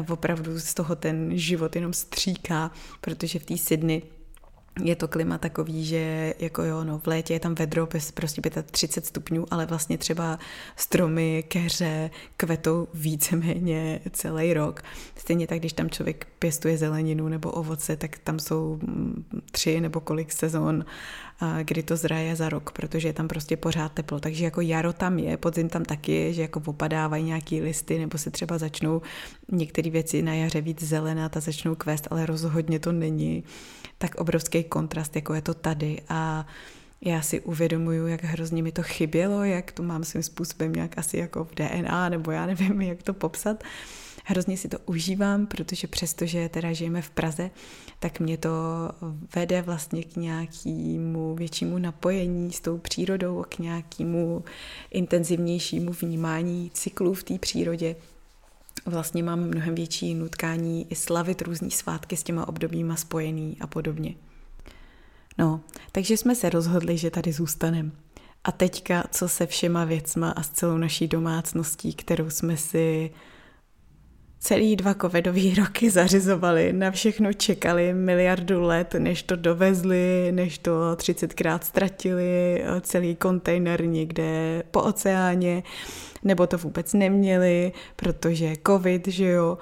opravdu 0.10 0.60
z 0.60 0.74
toho 0.74 0.96
ten 0.96 1.38
život 1.38 1.76
jenom 1.76 1.94
stříká, 1.94 2.72
protože 3.02 3.40
v 3.40 3.46
té 3.46 3.58
Sydney 3.58 4.02
je 4.84 4.96
to 4.96 5.08
klima 5.08 5.38
takový, 5.38 5.86
že 5.86 6.34
jako 6.40 6.64
jo, 6.64 6.84
no, 6.84 7.00
v 7.00 7.08
létě 7.08 7.34
je 7.34 7.40
tam 7.40 7.56
vedro 7.56 7.86
bez 7.86 8.12
prostě 8.12 8.42
35 8.72 9.06
stupňů, 9.06 9.46
ale 9.52 9.66
vlastně 9.66 9.98
třeba 9.98 10.40
stromy, 10.76 11.44
keře 11.48 12.10
kvetou 12.38 12.88
víceméně 12.94 14.00
celý 14.12 14.54
rok. 14.54 14.82
Stejně 15.16 15.48
tak, 15.48 15.60
když 15.60 15.74
tam 15.74 15.90
člověk 15.90 16.28
pěstuje 16.40 16.78
zeleninu 16.78 17.28
nebo 17.28 17.52
ovoce, 17.52 17.98
tak 17.98 18.18
tam 18.18 18.40
jsou 18.40 18.80
tři 19.52 19.82
nebo 19.82 20.00
kolik 20.00 20.32
sezon, 20.32 20.86
kdy 21.64 21.84
to 21.84 21.96
zraje 21.98 22.36
za 22.36 22.50
rok, 22.50 22.72
protože 22.72 23.08
je 23.08 23.14
tam 23.14 23.28
prostě 23.28 23.58
pořád 23.58 23.92
teplo. 23.92 24.20
Takže 24.20 24.46
jako 24.46 24.62
jaro 24.62 24.94
tam 24.94 25.20
je, 25.20 25.38
podzim 25.38 25.70
tam 25.70 25.86
taky 25.86 26.12
je, 26.12 26.34
že 26.34 26.42
jako 26.42 26.62
opadávají 26.66 27.24
nějaký 27.24 27.62
listy 27.62 28.00
nebo 28.00 28.18
se 28.18 28.32
třeba 28.32 28.58
začnou 28.58 29.02
některé 29.52 29.90
věci 29.90 30.22
na 30.22 30.34
jaře 30.34 30.62
víc 30.62 30.84
zelenat 30.84 31.38
a 31.38 31.40
začnou 31.40 31.76
kvést, 31.76 32.08
ale 32.12 32.26
rozhodně 32.26 32.80
to 32.80 32.92
není 32.92 33.44
tak 33.98 34.16
obrovský 34.16 34.64
kontrast, 34.64 35.16
jako 35.16 35.34
je 35.34 35.42
to 35.42 35.54
tady 35.54 36.02
a 36.10 36.48
já 37.02 37.22
si 37.22 37.42
uvědomuju, 37.42 38.08
jak 38.08 38.24
hrozně 38.24 38.64
mi 38.64 38.72
to 38.72 38.84
chybělo, 38.84 39.44
jak 39.44 39.72
to 39.72 39.84
mám 39.84 40.04
svým 40.04 40.24
způsobem 40.24 40.74
nějak 40.74 40.98
asi 40.98 41.18
jako 41.18 41.44
v 41.44 41.56
DNA, 41.56 42.10
nebo 42.10 42.32
já 42.32 42.46
nevím, 42.46 42.82
jak 42.82 43.04
to 43.04 43.14
popsat. 43.14 43.64
Hrozně 44.32 44.58
si 44.58 44.68
to 44.68 44.78
užívám, 44.86 45.48
protože 45.48 45.88
přesto, 45.88 46.26
že 46.26 46.50
teda 46.50 46.74
žijeme 46.74 47.02
v 47.02 47.10
Praze, 47.10 47.50
tak 48.00 48.20
mě 48.20 48.38
to 48.38 48.50
vede 49.36 49.62
vlastně 49.62 50.04
k 50.04 50.16
nějakému 50.16 51.36
většímu 51.36 51.78
napojení 51.78 52.54
s 52.54 52.60
tou 52.60 52.78
přírodou, 52.78 53.46
k 53.50 53.60
nějakému 53.60 54.44
intenzivnějšímu 54.92 55.92
vnímání 55.92 56.72
cyklů 56.74 57.14
v 57.14 57.24
té 57.24 57.40
přírodě 57.40 57.96
vlastně 58.86 59.24
mám 59.24 59.40
mnohem 59.40 59.76
větší 59.76 60.16
nutkání 60.16 60.88
i 60.90 60.96
slavit 60.96 61.42
různý 61.42 61.72
svátky 61.72 62.18
s 62.18 62.24
těma 62.24 62.48
obdobíma 62.48 62.96
spojený 62.96 63.58
a 63.60 63.68
podobně. 63.68 64.16
No, 65.38 65.62
takže 65.92 66.18
jsme 66.18 66.36
se 66.36 66.50
rozhodli, 66.50 66.98
že 66.98 67.12
tady 67.12 67.32
zůstaneme. 67.32 67.92
A 68.44 68.52
teďka, 68.52 69.04
co 69.12 69.30
se 69.30 69.46
všema 69.46 69.86
věcma 69.86 70.32
a 70.32 70.44
s 70.44 70.50
celou 70.50 70.78
naší 70.78 71.08
domácností, 71.08 71.94
kterou 71.94 72.30
jsme 72.30 72.58
si 72.58 73.12
celý 74.40 74.76
dva 74.76 74.94
covidové 74.94 75.42
roky 75.58 75.90
zařizovali, 75.90 76.74
na 76.74 76.92
všechno 76.92 77.34
čekali 77.34 77.94
miliardu 77.94 78.62
let, 78.62 78.96
než 79.00 79.24
to 79.24 79.36
dovezli, 79.36 80.32
než 80.32 80.58
to 80.58 80.72
30krát 80.96 81.60
ztratili, 81.62 82.64
celý 82.82 83.16
kontejner 83.16 83.86
někde 83.86 84.64
po 84.72 84.82
oceáně, 84.82 85.64
nebo 86.24 86.48
to 86.48 86.58
vůbec 86.58 86.94
neměli, 86.94 87.72
protože 87.96 88.54
covid, 88.68 89.08
že 89.08 89.26
jo, 89.26 89.58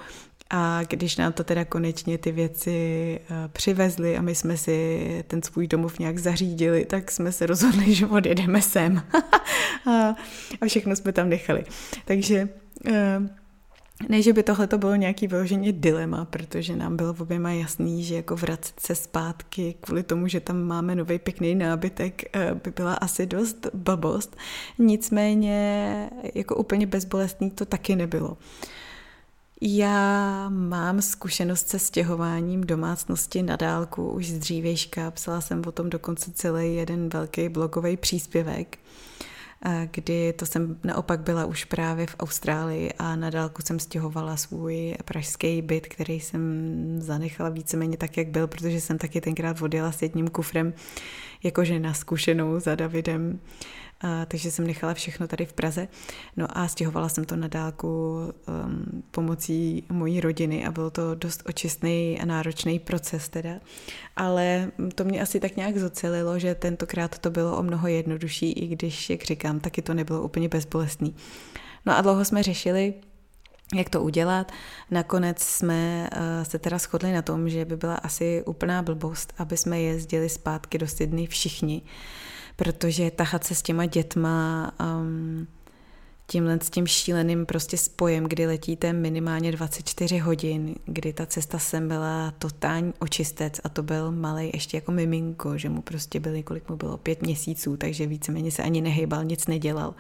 a 0.50 0.84
když 0.90 1.18
nám 1.18 1.34
to 1.34 1.44
teda 1.44 1.66
konečně 1.66 2.18
ty 2.18 2.32
věci 2.32 3.20
eh, 3.30 3.48
přivezli 3.48 4.18
a 4.18 4.22
my 4.22 4.36
jsme 4.36 4.58
si 4.58 5.24
ten 5.28 5.42
svůj 5.44 5.68
domov 5.68 6.00
nějak 6.00 6.18
zařídili, 6.18 6.86
tak 6.86 7.12
jsme 7.12 7.32
se 7.32 7.46
rozhodli, 7.46 7.94
že 7.94 8.08
odjedeme 8.08 8.62
sem. 8.62 9.04
a 10.62 10.66
všechno 10.68 10.96
jsme 10.96 11.12
tam 11.12 11.30
nechali. 11.30 11.64
Takže 12.06 12.50
eh, 12.88 13.20
ne, 14.10 14.22
že 14.22 14.34
by 14.34 14.44
tohle 14.44 14.68
to 14.68 14.78
bylo 14.78 14.96
nějaký 14.96 15.28
vyloženě 15.28 15.72
dilema, 15.72 16.26
protože 16.26 16.76
nám 16.76 16.98
bylo 16.98 17.16
oběma 17.20 17.52
jasný, 17.52 18.04
že 18.04 18.16
jako 18.16 18.36
vracet 18.36 18.80
se 18.80 18.96
zpátky 18.96 19.76
kvůli 19.82 20.04
tomu, 20.04 20.28
že 20.28 20.40
tam 20.40 20.64
máme 20.64 20.96
nový 20.96 21.20
pěkný 21.20 21.56
nábytek, 21.56 22.36
eh, 22.36 22.56
by 22.64 22.72
byla 22.72 22.94
asi 22.94 23.26
dost 23.26 23.68
blbost. 23.74 24.38
Nicméně 24.80 26.10
jako 26.36 26.56
úplně 26.56 26.88
bezbolestný 26.88 27.52
to 27.52 27.66
taky 27.66 27.96
nebylo. 27.96 28.38
Já 29.62 30.50
mám 30.50 31.02
zkušenost 31.02 31.70
se 31.70 31.80
stěhováním 31.80 32.62
domácnosti 32.62 33.44
na 33.44 33.56
dálku 33.56 34.10
už 34.10 34.30
z 34.30 34.38
dřívějška. 34.38 35.12
Psala 35.12 35.42
jsem 35.42 35.62
o 35.68 35.72
tom 35.72 35.90
dokonce 35.90 36.32
celý 36.32 36.76
jeden 36.76 37.10
velký 37.10 37.50
blogový 37.50 37.98
příspěvek 37.98 38.78
kdy 39.92 40.34
to 40.34 40.46
jsem 40.46 40.80
naopak 40.84 41.20
byla 41.20 41.46
už 41.46 41.66
právě 41.66 42.08
v 42.08 42.16
Austrálii 42.20 42.94
a 43.00 43.16
na 43.16 43.30
dálku 43.30 43.62
jsem 43.62 43.80
stěhovala 43.80 44.38
svůj 44.38 44.96
pražský 45.06 45.62
byt, 45.62 45.88
který 45.88 46.20
jsem 46.20 46.42
zanechala 47.02 47.50
víceméně 47.50 47.98
tak, 47.98 48.18
jak 48.18 48.28
byl, 48.28 48.48
protože 48.48 48.82
jsem 48.82 48.98
taky 48.98 49.22
tenkrát 49.22 49.62
odjela 49.62 49.92
s 49.92 50.02
jedním 50.02 50.28
kufrem 50.28 50.74
jakože 51.44 51.80
na 51.80 51.94
zkušenou 51.94 52.60
za 52.60 52.76
Davidem 52.76 53.40
a, 54.02 54.26
takže 54.26 54.52
jsem 54.52 54.68
nechala 54.68 54.94
všechno 54.94 55.28
tady 55.28 55.46
v 55.46 55.54
Praze. 55.54 55.88
No 56.38 56.48
a 56.58 56.68
stěhovala 56.68 57.10
jsem 57.10 57.26
to 57.26 57.36
na 57.36 57.48
dálku 57.48 58.18
um, 58.18 59.04
pomocí 59.12 59.84
mojí 59.90 60.22
rodiny 60.22 60.66
a 60.66 60.72
bylo 60.72 60.90
to 60.90 61.16
dost 61.16 61.44
očistný 61.46 62.20
a 62.22 62.26
náročný 62.26 62.80
proces 62.80 63.30
teda. 63.30 63.60
Ale 64.16 64.72
to 64.96 65.04
mě 65.04 65.22
asi 65.22 65.40
tak 65.40 65.56
nějak 65.56 65.78
zocelilo, 65.78 66.40
že 66.40 66.56
tentokrát 66.56 67.20
to 67.20 67.30
bylo 67.30 67.58
o 67.58 67.64
mnoho 67.64 67.88
jednodušší, 67.88 68.52
i 68.52 68.68
když, 68.68 69.10
jak 69.10 69.24
říkám, 69.24 69.60
taky 69.60 69.82
to 69.82 69.94
nebylo 69.94 70.22
úplně 70.22 70.50
bezbolestný. 70.50 71.16
No 71.86 71.98
a 71.98 72.02
dlouho 72.02 72.26
jsme 72.26 72.44
řešili, 72.44 72.94
jak 73.76 73.90
to 73.90 74.02
udělat. 74.02 74.52
Nakonec 74.92 75.40
jsme 75.40 76.10
uh, 76.12 76.44
se 76.44 76.60
teda 76.60 76.78
shodli 76.78 77.12
na 77.12 77.22
tom, 77.22 77.50
že 77.50 77.66
by 77.66 77.78
byla 77.78 77.96
asi 77.96 78.44
úplná 78.46 78.82
blbost, 78.82 79.34
aby 79.38 79.58
jsme 79.58 79.82
jezdili 79.82 80.30
zpátky 80.30 80.78
do 80.78 80.88
Sydney 80.88 81.28
všichni, 81.28 81.82
protože 82.58 83.12
tahat 83.12 83.44
se 83.44 83.56
s 83.56 83.62
těma 83.62 83.86
dětma 83.86 84.72
um, 84.80 85.48
tímhle 86.32 86.60
s 86.62 86.70
tím 86.70 86.88
šíleným 86.88 87.46
prostě 87.46 87.78
spojem, 87.78 88.24
kdy 88.24 88.48
letíte 88.48 88.94
minimálně 88.94 89.52
24 89.52 90.18
hodin, 90.18 90.76
kdy 90.86 91.14
ta 91.14 91.26
cesta 91.26 91.60
sem 91.60 91.88
byla 91.88 92.34
totální 92.40 92.94
očistec 93.00 93.62
a 93.64 93.70
to 93.70 93.84
byl 93.84 94.12
malý 94.12 94.52
ještě 94.54 94.78
jako 94.78 94.92
miminko, 94.92 95.58
že 95.58 95.70
mu 95.70 95.82
prostě 95.82 96.20
byly, 96.20 96.44
kolik 96.44 96.70
mu 96.70 96.76
bylo, 96.76 96.98
pět 96.98 97.22
měsíců, 97.22 97.78
takže 97.78 98.08
víceméně 98.08 98.52
se 98.52 98.64
ani 98.64 98.82
nehejbal, 98.82 99.24
nic 99.24 99.48
nedělal. 99.48 99.96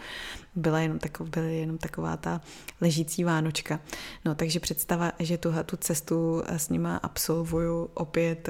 Byla 0.55 0.79
jenom, 0.79 0.99
takov, 0.99 1.29
byla 1.29 1.45
jenom 1.45 1.77
taková 1.77 2.17
ta 2.17 2.41
ležící 2.81 3.23
vánočka. 3.23 3.79
No 4.25 4.35
takže 4.35 4.59
představa, 4.59 5.11
že 5.19 5.37
tuhle 5.37 5.63
tu 5.63 5.77
cestu 5.77 6.43
s 6.47 6.69
nima 6.69 6.97
absolvuju 6.97 7.89
opět 7.93 8.49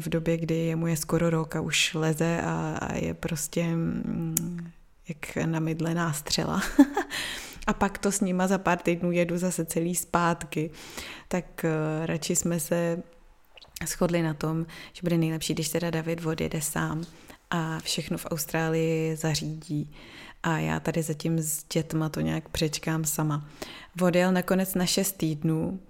v 0.00 0.08
době, 0.08 0.36
kdy 0.36 0.54
je 0.54 0.76
mu 0.76 0.86
je 0.86 0.96
skoro 0.96 1.30
rok 1.30 1.56
a 1.56 1.60
už 1.60 1.94
leze 1.94 2.40
a, 2.44 2.78
a 2.80 2.94
je 2.94 3.14
prostě 3.14 3.66
mm, 3.66 4.34
jak 5.08 5.36
namydlená 5.46 6.12
střela. 6.12 6.62
a 7.66 7.72
pak 7.72 7.98
to 7.98 8.12
s 8.12 8.20
nima 8.20 8.46
za 8.46 8.58
pár 8.58 8.78
týdnů 8.78 9.12
jedu 9.12 9.38
zase 9.38 9.64
celý 9.64 9.94
zpátky. 9.94 10.70
Tak 11.28 11.64
uh, 11.64 12.06
radši 12.06 12.36
jsme 12.36 12.60
se 12.60 13.02
shodli 13.86 14.22
na 14.22 14.34
tom, 14.34 14.66
že 14.92 15.00
bude 15.02 15.18
nejlepší, 15.18 15.54
když 15.54 15.68
teda 15.68 15.90
David 15.90 16.26
odjede 16.26 16.60
sám 16.60 17.04
a 17.50 17.78
všechno 17.80 18.18
v 18.18 18.26
Austrálii 18.26 19.16
zařídí. 19.16 19.90
A 20.42 20.58
já 20.58 20.80
tady 20.80 21.02
zatím 21.02 21.38
s 21.38 21.64
dětma 21.72 22.08
to 22.08 22.20
nějak 22.20 22.48
přečkám 22.48 23.04
sama. 23.04 23.48
Odjel 24.02 24.32
nakonec 24.32 24.74
na 24.74 24.86
šest 24.86 25.12
týdnů 25.12 25.80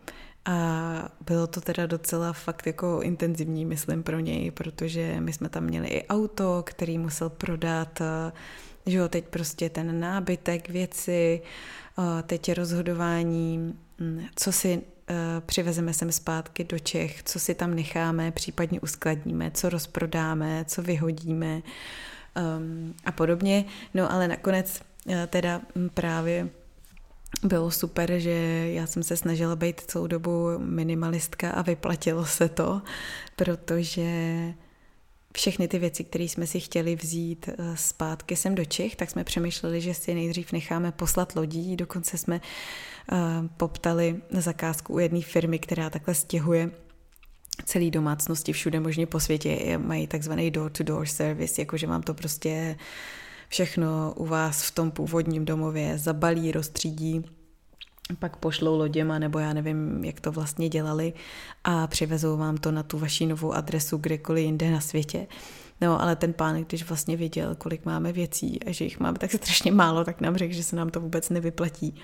a 0.44 1.08
bylo 1.26 1.46
to 1.46 1.61
teda 1.61 1.87
docela 1.87 2.32
fakt 2.32 2.66
jako 2.66 3.00
intenzivní, 3.02 3.64
myslím, 3.64 4.02
pro 4.02 4.20
něj, 4.20 4.50
protože 4.50 5.16
my 5.20 5.32
jsme 5.32 5.49
tam 5.49 5.64
měli 5.64 5.88
i 5.88 6.06
auto, 6.06 6.62
který 6.66 6.99
musel 6.99 7.30
prodat 7.30 8.00
uh, 8.00 8.06
že 8.87 8.99
jo, 8.99 9.09
teď 9.09 9.25
prostě 9.25 9.71
ten 9.71 10.00
nábytek, 10.00 10.69
věci, 10.69 11.43
teď 12.26 12.49
je 12.49 12.55
rozhodování, 12.55 13.75
mm, 13.99 14.25
co 14.37 14.52
si 14.52 14.83
e, 15.09 15.40
přivezeme 15.40 15.95
sem 15.95 16.12
zpátky 16.12 16.64
do 16.64 16.78
Čech, 16.78 17.23
co 17.23 17.40
si 17.40 17.55
tam 17.55 17.75
necháme, 17.75 18.31
případně 18.31 18.81
uskladníme, 18.81 19.50
co 19.50 19.69
rozprodáme, 19.69 20.64
co 20.69 20.83
vyhodíme 20.83 21.55
um, 21.57 22.95
a 23.05 23.12
podobně. 23.12 23.64
No 23.95 24.12
ale 24.12 24.28
nakonec 24.28 24.81
e, 25.09 25.26
teda 25.26 25.61
právě 25.95 26.49
bylo 27.43 27.71
super, 27.71 28.19
že 28.19 28.31
já 28.73 28.87
jsem 28.87 29.02
se 29.02 29.16
snažila 29.16 29.57
být 29.57 29.81
celou 29.81 30.07
dobu 30.07 30.59
minimalistka 30.59 31.50
a 31.50 31.62
vyplatilo 31.62 32.26
se 32.26 32.49
to, 32.49 32.83
protože 33.37 34.11
všechny 35.37 35.69
ty 35.69 35.78
věci, 35.78 36.05
které 36.05 36.25
jsme 36.25 36.47
si 36.47 36.61
chtěli 36.61 36.97
vzít 36.97 37.49
eh, 37.49 37.76
zpátky 37.76 38.37
sem 38.37 38.55
do 38.55 38.64
Čech, 38.64 38.97
tak 38.97 39.11
jsme 39.11 39.25
přemýšleli, 39.25 39.81
že 39.81 39.95
si 39.95 40.14
nejdřív 40.14 40.52
necháme 40.52 40.93
poslat 40.93 41.37
lodí. 41.37 41.76
Dokonce 41.76 42.19
jsme 42.19 42.40
uh, 42.40 43.19
poptali 43.57 44.23
zakázku 44.31 44.95
u 44.95 44.99
jedné 44.99 45.21
firmy, 45.21 45.59
která 45.59 45.90
takhle 45.90 46.14
stěhuje 46.14 46.71
celý 47.64 47.90
domácnosti 47.90 48.52
všude 48.52 48.81
možně 48.81 49.07
po 49.07 49.21
světě. 49.21 49.78
Mají 49.78 50.07
takzvaný 50.07 50.50
door-to-door 50.50 51.07
service, 51.07 51.61
jakože 51.61 51.87
vám 51.87 52.02
to 52.02 52.14
prostě 52.14 52.76
všechno 53.49 54.14
u 54.16 54.26
vás 54.26 54.62
v 54.62 54.71
tom 54.71 54.90
původním 54.90 55.45
domově 55.45 55.99
zabalí, 55.99 56.52
rozstřídí 56.52 57.25
pak 58.18 58.36
pošlou 58.36 58.78
loděma, 58.78 59.18
nebo 59.18 59.38
já 59.38 59.52
nevím, 59.52 60.04
jak 60.04 60.20
to 60.20 60.32
vlastně 60.32 60.68
dělali 60.68 61.12
a 61.64 61.86
přivezou 61.86 62.36
vám 62.36 62.56
to 62.56 62.72
na 62.72 62.82
tu 62.82 62.98
vaši 62.98 63.26
novou 63.26 63.52
adresu 63.52 63.96
kdekoliv 63.96 64.44
jinde 64.44 64.70
na 64.70 64.80
světě. 64.80 65.26
No, 65.80 66.02
ale 66.02 66.16
ten 66.16 66.32
pán, 66.32 66.64
když 66.64 66.88
vlastně 66.88 67.16
viděl, 67.16 67.54
kolik 67.54 67.84
máme 67.84 68.12
věcí 68.12 68.62
a 68.62 68.72
že 68.72 68.84
jich 68.84 69.00
máme 69.00 69.18
tak 69.18 69.32
strašně 69.32 69.72
málo, 69.72 70.04
tak 70.04 70.20
nám 70.20 70.36
řekl, 70.36 70.54
že 70.54 70.64
se 70.64 70.76
nám 70.76 70.90
to 70.90 71.00
vůbec 71.00 71.30
nevyplatí. 71.30 71.94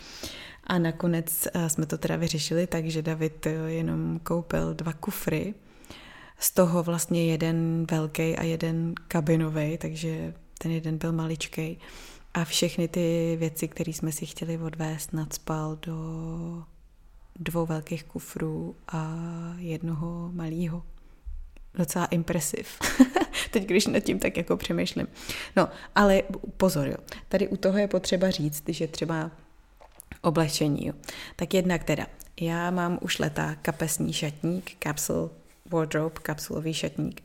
A 0.65 0.79
nakonec 0.79 1.49
eh, 1.55 1.69
jsme 1.69 1.87
to 1.87 1.99
teda 1.99 2.17
vyřešili 2.17 2.67
tak, 2.67 2.87
že 2.87 3.03
David 3.03 3.47
eh, 3.47 3.51
jenom 3.51 4.21
koupil 4.23 4.75
dva 4.75 4.93
kufry, 4.93 5.55
z 6.43 6.51
toho 6.51 6.83
vlastně 6.83 7.27
jeden 7.27 7.87
velký 7.91 8.37
a 8.37 8.43
jeden 8.43 8.95
kabinový, 9.09 9.79
takže 9.79 10.35
ten 10.59 10.73
jeden 10.73 10.99
byl 10.99 11.13
maličkej. 11.13 11.77
A 12.35 12.45
všechny 12.45 12.89
ty 12.89 13.37
věci, 13.41 13.69
které 13.69 13.93
jsme 13.93 14.13
si 14.13 14.27
chtěli 14.27 14.59
odvést, 14.59 15.13
nadspal 15.13 15.77
do 15.77 15.97
dvou 17.37 17.67
velkých 17.67 18.05
kufrů 18.05 18.77
a 18.89 19.17
jednoho 19.59 20.31
malého. 20.33 20.83
Docela 21.75 22.07
impresiv. 22.07 22.79
Teď, 23.51 23.67
když 23.67 23.87
nad 23.87 24.01
tím 24.01 24.19
tak 24.19 24.37
jako 24.37 24.57
přemýšlím. 24.57 25.07
No, 25.57 25.69
ale 25.95 26.23
pozor, 26.57 26.89
jo. 26.89 26.97
Tady 27.29 27.49
u 27.49 27.57
toho 27.57 27.79
je 27.79 27.89
potřeba 27.89 28.31
říct, 28.31 28.65
že 28.69 28.87
třeba 28.87 29.31
oblečení, 30.21 30.87
jo. 30.87 30.95
Tak 31.37 31.55
jednak 31.55 31.85
teda, 31.85 32.07
já 32.41 32.71
mám 32.71 32.99
už 33.01 33.19
leta 33.19 33.55
kapesní 33.63 34.13
šatník, 34.13 34.77
capsule 34.83 35.29
wardrobe, 35.71 36.21
kapsulový 36.23 36.75
šatník 36.75 37.23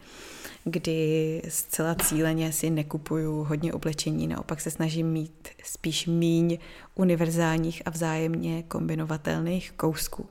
kdy 0.70 1.42
zcela 1.50 1.96
cíleně 1.96 2.52
si 2.52 2.70
nekupuju 2.70 3.44
hodně 3.44 3.74
oblečení, 3.74 4.28
naopak 4.28 4.62
se 4.62 4.72
snažím 4.72 5.08
mít 5.08 5.50
spíš 5.64 6.06
míň 6.06 6.58
univerzálních 6.96 7.82
a 7.86 7.90
vzájemně 7.90 8.64
kombinovatelných 8.64 9.72
kousků. 9.72 10.26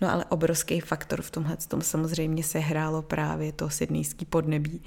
No 0.00 0.12
ale 0.12 0.24
obrovský 0.24 0.80
faktor 0.80 1.22
v 1.22 1.30
tomhle 1.30 1.56
tom 1.56 1.82
samozřejmě 1.82 2.42
se 2.42 2.58
hrálo 2.58 3.02
právě 3.02 3.52
to 3.52 3.70
sydnýský 3.70 4.24
podnebí, 4.24 4.82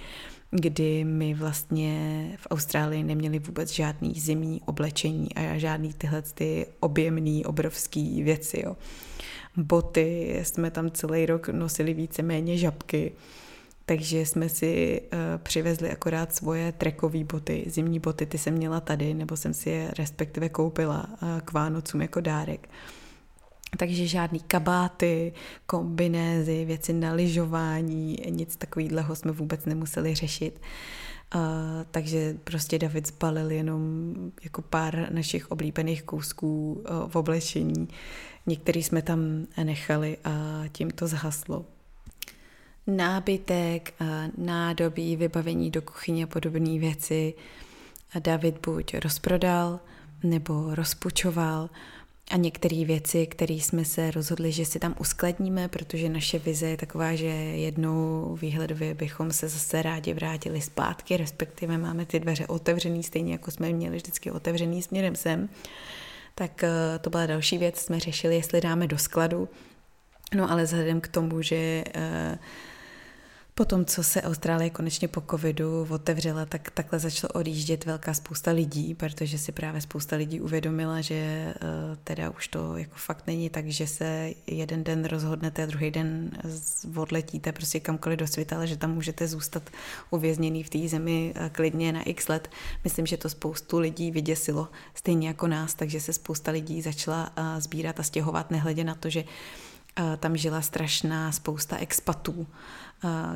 kdy 0.51 1.03
my 1.03 1.33
vlastně 1.33 1.93
v 2.37 2.47
Austrálii 2.49 3.03
neměli 3.03 3.39
vůbec 3.39 3.71
žádný 3.71 4.13
zimní 4.19 4.61
oblečení 4.65 5.35
a 5.35 5.57
žádný 5.57 5.93
tyhle 5.93 6.21
ty 6.21 6.67
objemný, 6.79 7.45
obrovský 7.45 8.23
věci. 8.23 8.61
Jo. 8.65 8.77
Boty, 9.57 10.39
jsme 10.43 10.71
tam 10.71 10.91
celý 10.91 11.25
rok 11.25 11.49
nosili 11.49 11.93
víceméně 11.93 12.57
žabky, 12.57 13.11
takže 13.89 14.25
jsme 14.25 14.49
si 14.49 15.01
uh, 15.01 15.19
přivezli 15.43 15.91
akorát 15.91 16.35
svoje 16.35 16.71
trekové 16.71 17.23
boty, 17.23 17.63
zimní 17.67 17.99
boty, 17.99 18.25
ty 18.25 18.37
jsem 18.37 18.53
měla 18.53 18.79
tady, 18.79 19.13
nebo 19.13 19.37
jsem 19.37 19.53
si 19.53 19.69
je 19.69 19.91
respektive 19.97 20.49
koupila 20.49 21.05
uh, 21.09 21.39
k 21.45 21.53
Vánocům 21.53 22.01
jako 22.01 22.21
dárek. 22.21 22.69
Takže 23.77 24.07
žádný 24.07 24.39
kabáty, 24.39 25.33
kombinézy, 25.65 26.65
věci 26.65 26.93
na 26.93 27.13
lyžování, 27.13 28.17
nic 28.29 28.55
takového 28.55 29.15
jsme 29.15 29.31
vůbec 29.31 29.65
nemuseli 29.65 30.15
řešit. 30.15 30.61
Uh, 31.35 31.41
takže 31.91 32.37
prostě 32.43 32.79
David 32.79 33.07
zbalil 33.07 33.51
jenom 33.51 34.13
jako 34.43 34.61
pár 34.61 35.07
našich 35.11 35.51
oblíbených 35.51 36.03
kousků 36.03 36.73
uh, 36.73 37.09
v 37.09 37.15
oblečení. 37.15 37.87
Některý 38.45 38.83
jsme 38.83 39.01
tam 39.01 39.45
nechali 39.63 40.17
a 40.23 40.63
tím 40.71 40.91
to 40.91 41.07
zhaslo 41.07 41.65
nábytek, 42.89 43.93
nádobí, 44.37 45.15
vybavení 45.15 45.71
do 45.71 45.81
kuchyně 45.81 46.23
a 46.23 46.27
podobné 46.27 46.79
věci 46.79 47.33
David 48.19 48.67
buď 48.67 48.93
rozprodal 48.93 49.79
nebo 50.23 50.75
rozpučoval 50.75 51.69
a 52.31 52.37
některé 52.37 52.85
věci, 52.85 53.27
které 53.27 53.53
jsme 53.53 53.85
se 53.85 54.11
rozhodli, 54.11 54.51
že 54.51 54.65
si 54.65 54.79
tam 54.79 54.95
uskladníme, 54.99 55.67
protože 55.67 56.09
naše 56.09 56.39
vize 56.39 56.67
je 56.67 56.77
taková, 56.77 57.15
že 57.15 57.25
jednou 57.25 58.35
výhledově 58.41 58.93
bychom 58.93 59.31
se 59.31 59.47
zase 59.47 59.81
rádi 59.81 60.13
vrátili 60.13 60.61
zpátky, 60.61 61.17
respektive 61.17 61.77
máme 61.77 62.05
ty 62.05 62.19
dveře 62.19 62.47
otevřený, 62.47 63.03
stejně 63.03 63.31
jako 63.31 63.51
jsme 63.51 63.69
měli 63.69 63.95
vždycky 63.95 64.31
otevřený 64.31 64.81
směrem 64.81 65.15
sem. 65.15 65.49
Tak 66.35 66.63
eh, 66.63 66.99
to 67.01 67.09
byla 67.09 67.25
další 67.25 67.57
věc, 67.57 67.79
jsme 67.79 67.99
řešili, 67.99 68.35
jestli 68.35 68.61
dáme 68.61 68.87
do 68.87 68.97
skladu. 68.97 69.49
No 70.35 70.51
ale 70.51 70.63
vzhledem 70.63 71.01
k 71.01 71.07
tomu, 71.07 71.41
že 71.41 71.83
uh, 73.59 73.65
po 73.65 73.65
tom, 73.65 73.85
co 73.85 74.03
se 74.03 74.21
Austrálie 74.21 74.69
konečně 74.69 75.07
po 75.07 75.21
covidu 75.21 75.87
otevřela, 75.89 76.45
tak 76.45 76.71
takhle 76.71 76.99
začalo 76.99 77.31
odjíždět 77.33 77.85
velká 77.85 78.13
spousta 78.13 78.51
lidí, 78.51 78.95
protože 78.95 79.37
si 79.37 79.51
právě 79.51 79.81
spousta 79.81 80.15
lidí 80.15 80.41
uvědomila, 80.41 81.01
že 81.01 81.53
uh, 81.55 81.95
teda 82.03 82.29
už 82.29 82.47
to 82.47 82.77
jako 82.77 82.95
fakt 82.95 83.27
není 83.27 83.49
tak, 83.49 83.67
že 83.67 83.87
se 83.87 84.31
jeden 84.47 84.83
den 84.83 85.05
rozhodnete 85.05 85.63
a 85.63 85.65
druhý 85.65 85.91
den 85.91 86.31
odletíte 86.97 87.51
prostě 87.51 87.79
kamkoliv 87.79 88.19
do 88.19 88.27
světa, 88.27 88.55
ale 88.55 88.67
že 88.67 88.77
tam 88.77 88.93
můžete 88.93 89.27
zůstat 89.27 89.69
uvězněný 90.09 90.63
v 90.63 90.69
té 90.69 90.87
zemi 90.87 91.33
uh, 91.35 91.49
klidně 91.49 91.91
na 91.91 92.01
x 92.03 92.27
let. 92.27 92.49
Myslím, 92.83 93.05
že 93.05 93.17
to 93.17 93.29
spoustu 93.29 93.79
lidí 93.79 94.11
vyděsilo, 94.11 94.67
stejně 94.93 95.27
jako 95.27 95.47
nás, 95.47 95.73
takže 95.73 96.01
se 96.01 96.13
spousta 96.13 96.51
lidí 96.51 96.81
začala 96.81 97.31
uh, 97.37 97.59
sbírat 97.59 97.99
a 97.99 98.03
stěhovat, 98.03 98.51
nehledě 98.51 98.83
na 98.83 98.95
to, 98.95 99.09
že 99.09 99.23
tam 100.19 100.37
žila 100.37 100.61
strašná 100.61 101.31
spousta 101.31 101.77
expatů, 101.77 102.47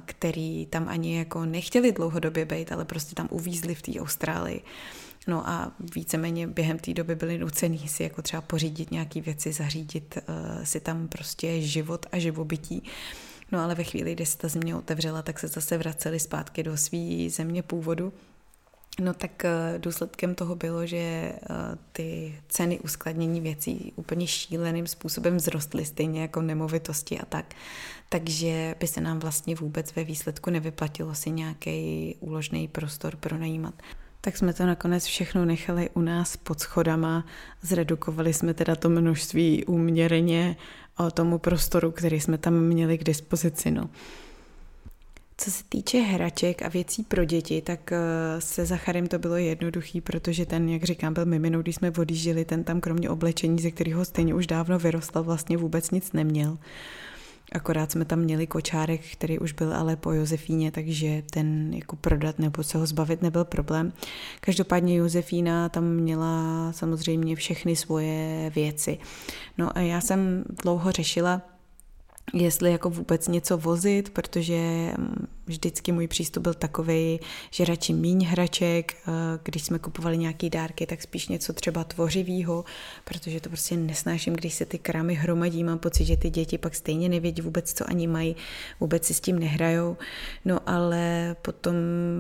který 0.05 0.65
tam 0.65 0.89
ani 0.89 1.17
jako 1.17 1.45
nechtěli 1.45 1.91
dlouhodobě 1.91 2.45
být, 2.45 2.71
ale 2.71 2.85
prostě 2.85 3.15
tam 3.15 3.27
uvízli 3.31 3.75
v 3.75 3.81
té 3.81 3.99
Austrálii. 3.99 4.61
No 5.27 5.49
a 5.49 5.71
víceméně 5.95 6.47
během 6.47 6.79
té 6.79 6.93
doby 6.93 7.15
byli 7.15 7.37
nucený 7.37 7.87
si 7.87 8.03
jako 8.03 8.21
třeba 8.21 8.41
pořídit 8.41 8.91
nějaké 8.91 9.21
věci, 9.21 9.53
zařídit 9.53 10.17
uh, 10.17 10.63
si 10.63 10.79
tam 10.79 11.07
prostě 11.07 11.61
život 11.61 12.05
a 12.11 12.19
živobytí. 12.19 12.83
No 13.51 13.59
ale 13.59 13.75
ve 13.75 13.83
chvíli, 13.83 14.13
kdy 14.13 14.25
se 14.25 14.37
ta 14.37 14.47
země 14.47 14.75
otevřela, 14.75 15.21
tak 15.21 15.39
se 15.39 15.47
zase 15.47 15.77
vraceli 15.77 16.19
zpátky 16.19 16.63
do 16.63 16.77
své 16.77 17.29
země 17.29 17.63
původu. 17.63 18.13
No 18.99 19.13
tak 19.13 19.45
eh, 19.45 19.75
důsledkem 19.77 20.35
toho 20.35 20.55
bylo, 20.55 20.85
že 20.85 20.97
eh, 20.97 21.35
ty 21.91 22.35
ceny 22.47 22.79
uskladnění 22.79 23.41
věcí 23.41 23.93
úplně 23.95 24.27
šíleným 24.27 24.87
způsobem 24.87 25.37
vzrostly, 25.37 25.85
stejně 25.85 26.21
jako 26.21 26.41
nemovitosti 26.41 27.19
a 27.19 27.25
tak. 27.25 27.55
Takže 28.09 28.75
by 28.79 28.87
se 28.87 29.01
nám 29.01 29.19
vlastně 29.19 29.55
vůbec 29.55 29.95
ve 29.95 30.03
výsledku 30.03 30.49
nevyplatilo 30.49 31.15
si 31.15 31.31
nějaký 31.31 32.15
úložný 32.19 32.67
prostor 32.67 33.15
pronajímat. 33.15 33.73
Tak 34.21 34.37
jsme 34.37 34.53
to 34.53 34.65
nakonec 34.65 35.05
všechno 35.05 35.45
nechali 35.45 35.89
u 35.93 36.01
nás 36.01 36.37
pod 36.37 36.59
schodama, 36.59 37.25
zredukovali 37.61 38.33
jsme 38.33 38.53
teda 38.53 38.75
to 38.75 38.89
množství 38.89 39.65
úměrně 39.65 40.55
tomu 41.13 41.37
prostoru, 41.37 41.91
který 41.91 42.19
jsme 42.19 42.37
tam 42.37 42.53
měli 42.53 42.97
k 42.97 43.03
dispozici. 43.03 43.71
No. 43.71 43.89
Co 45.37 45.51
se 45.51 45.63
týče 45.69 45.99
hraček 46.01 46.61
a 46.61 46.67
věcí 46.67 47.03
pro 47.03 47.25
děti, 47.25 47.61
tak 47.61 47.91
eh, 47.91 47.97
se 48.41 48.65
Zacharem 48.65 49.07
to 49.07 49.19
bylo 49.19 49.35
jednoduchý, 49.35 50.01
protože 50.01 50.45
ten, 50.45 50.69
jak 50.69 50.83
říkám, 50.83 51.13
byl 51.13 51.25
miminou, 51.25 51.61
když 51.61 51.75
jsme 51.75 51.91
odjížděli, 51.91 52.45
ten 52.45 52.63
tam 52.63 52.81
kromě 52.81 53.09
oblečení, 53.09 53.59
ze 53.61 53.71
kterého 53.71 54.05
stejně 54.05 54.33
už 54.33 54.47
dávno 54.47 54.79
vyrostl, 54.79 55.23
vlastně 55.23 55.57
vůbec 55.57 55.91
nic 55.91 56.11
neměl. 56.11 56.57
Akorát 57.51 57.91
jsme 57.91 58.05
tam 58.05 58.19
měli 58.19 58.47
kočárek, 58.47 59.01
který 59.11 59.39
už 59.39 59.51
byl 59.51 59.73
ale 59.73 59.95
po 59.95 60.11
Josefíně, 60.11 60.71
takže 60.71 61.23
ten 61.31 61.73
jako 61.73 61.95
prodat 61.95 62.39
nebo 62.39 62.63
se 62.63 62.77
ho 62.77 62.85
zbavit 62.85 63.21
nebyl 63.21 63.45
problém. 63.45 63.93
Každopádně 64.39 64.95
Josefína 64.95 65.69
tam 65.69 65.83
měla 65.83 66.71
samozřejmě 66.71 67.35
všechny 67.35 67.75
svoje 67.75 68.51
věci. 68.55 68.97
No 69.57 69.77
a 69.77 69.79
já 69.79 70.01
jsem 70.01 70.43
dlouho 70.63 70.91
řešila, 70.91 71.41
jestli 72.33 72.71
jako 72.71 72.89
vůbec 72.89 73.27
něco 73.27 73.57
vozit, 73.57 74.09
protože 74.09 74.93
mm, 74.97 75.27
vždycky 75.45 75.91
můj 75.91 76.07
přístup 76.07 76.43
byl 76.43 76.53
takový, 76.53 77.19
že 77.51 77.65
radši 77.65 77.93
míň 77.93 78.25
hraček, 78.25 78.93
eh, 78.93 79.11
když 79.43 79.63
jsme 79.63 79.79
kupovali 79.79 80.17
nějaký 80.17 80.49
dárky, 80.49 80.85
tak 80.85 81.01
spíš 81.01 81.27
něco 81.27 81.53
třeba 81.53 81.83
tvořivého, 81.83 82.65
protože 83.03 83.39
to 83.39 83.49
prostě 83.49 83.77
nesnáším, 83.77 84.33
když 84.33 84.53
se 84.53 84.65
ty 84.65 84.77
krámy 84.79 85.13
hromadí, 85.13 85.63
mám 85.63 85.79
pocit, 85.79 86.05
že 86.05 86.17
ty 86.17 86.29
děti 86.29 86.57
pak 86.57 86.75
stejně 86.75 87.09
nevědí 87.09 87.41
vůbec, 87.41 87.73
co 87.73 87.89
ani 87.89 88.07
mají, 88.07 88.35
vůbec 88.79 89.05
si 89.05 89.13
s 89.13 89.19
tím 89.19 89.39
nehrajou. 89.39 89.97
No 90.45 90.59
ale 90.65 91.35
potom 91.41 91.75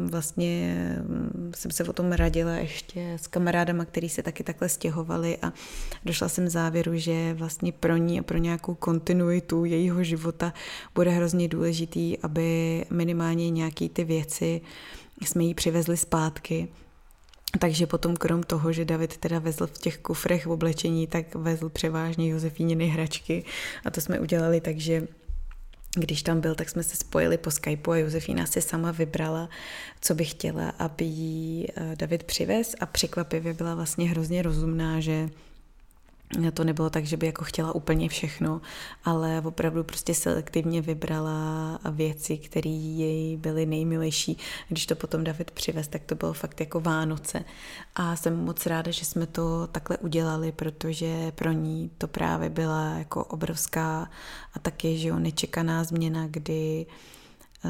vlastně 0.05 0.75
mm, 1.01 1.51
jsem 1.55 1.71
se 1.71 1.83
o 1.83 1.93
tom 1.93 2.11
radila 2.11 2.51
ještě 2.51 3.13
s 3.13 3.27
kamarádama, 3.27 3.85
který 3.85 4.09
se 4.09 4.23
taky 4.23 4.43
takhle 4.43 4.69
stěhovali 4.69 5.37
a 5.37 5.53
došla 6.05 6.29
jsem 6.29 6.49
závěru, 6.49 6.97
že 6.97 7.33
vlastně 7.33 7.71
pro 7.71 7.97
ní 7.97 8.19
a 8.19 8.23
pro 8.23 8.37
nějakou 8.37 8.75
kontinuitu 8.75 9.65
jejího 9.65 9.92
života 10.01 10.53
bude 10.95 11.11
hrozně 11.11 11.47
důležitý, 11.47 12.17
aby 12.17 12.85
minimálně 12.89 13.49
nějaký 13.49 13.89
ty 13.89 14.03
věci 14.03 14.61
jsme 15.21 15.43
jí 15.43 15.53
přivezli 15.53 15.97
zpátky. 15.97 16.67
Takže 17.59 17.87
potom 17.87 18.15
krom 18.15 18.43
toho, 18.43 18.71
že 18.73 18.85
David 18.85 19.17
teda 19.17 19.39
vezl 19.39 19.67
v 19.67 19.77
těch 19.77 19.97
kufrech 19.97 20.45
v 20.45 20.51
oblečení, 20.51 21.07
tak 21.07 21.35
vezl 21.35 21.69
převážně 21.69 22.29
Josefíniny 22.29 22.87
hračky 22.87 23.45
a 23.85 23.91
to 23.91 24.01
jsme 24.01 24.19
udělali 24.19 24.61
tak, 24.61 24.77
že 24.79 25.07
když 25.95 26.23
tam 26.23 26.41
byl, 26.41 26.55
tak 26.55 26.69
jsme 26.69 26.83
se 26.83 26.95
spojili 26.95 27.37
po 27.37 27.51
Skypeu 27.51 27.91
a 27.91 27.97
Josefína 27.97 28.45
si 28.45 28.61
sama 28.61 28.91
vybrala, 28.91 29.49
co 30.01 30.15
by 30.15 30.25
chtěla, 30.25 30.69
aby 30.69 31.05
jí 31.05 31.67
eh, 31.75 31.95
David 31.95 32.23
přivez 32.23 32.75
a 32.79 32.85
překvapivě 32.85 33.53
byla 33.53 33.75
vlastně 33.75 34.09
hrozně 34.09 34.41
rozumná, 34.41 34.99
že 34.99 35.29
to 36.53 36.63
nebylo 36.63 36.89
tak, 36.89 37.05
že 37.05 37.17
by 37.17 37.25
jako 37.25 37.43
chtěla 37.45 37.75
úplně 37.75 38.09
všechno, 38.09 38.61
ale 39.05 39.41
opravdu 39.45 39.83
prostě 39.83 40.13
selektivně 40.13 40.81
vybrala 40.81 41.79
věci, 41.91 42.37
které 42.37 42.69
jej 42.69 43.37
byly 43.37 43.65
nejmilejší. 43.65 44.37
Když 44.69 44.85
to 44.85 44.95
potom 44.95 45.23
David 45.23 45.51
přivez, 45.51 45.87
tak 45.87 46.03
to 46.03 46.15
bylo 46.15 46.33
fakt 46.33 46.59
jako 46.59 46.79
Vánoce. 46.79 47.43
A 47.95 48.15
jsem 48.15 48.45
moc 48.45 48.65
ráda, 48.65 48.91
že 48.91 49.05
jsme 49.05 49.25
to 49.27 49.67
takhle 49.67 49.97
udělali, 49.97 50.51
protože 50.51 51.31
pro 51.31 51.51
ní 51.51 51.91
to 51.97 52.07
právě 52.07 52.49
byla 52.49 52.89
jako 52.97 53.23
obrovská 53.23 54.09
a 54.53 54.59
taky, 54.59 54.97
že 54.97 55.07
jo, 55.07 55.19
nečekaná 55.19 55.83
změna, 55.83 56.27
kdy 56.27 56.85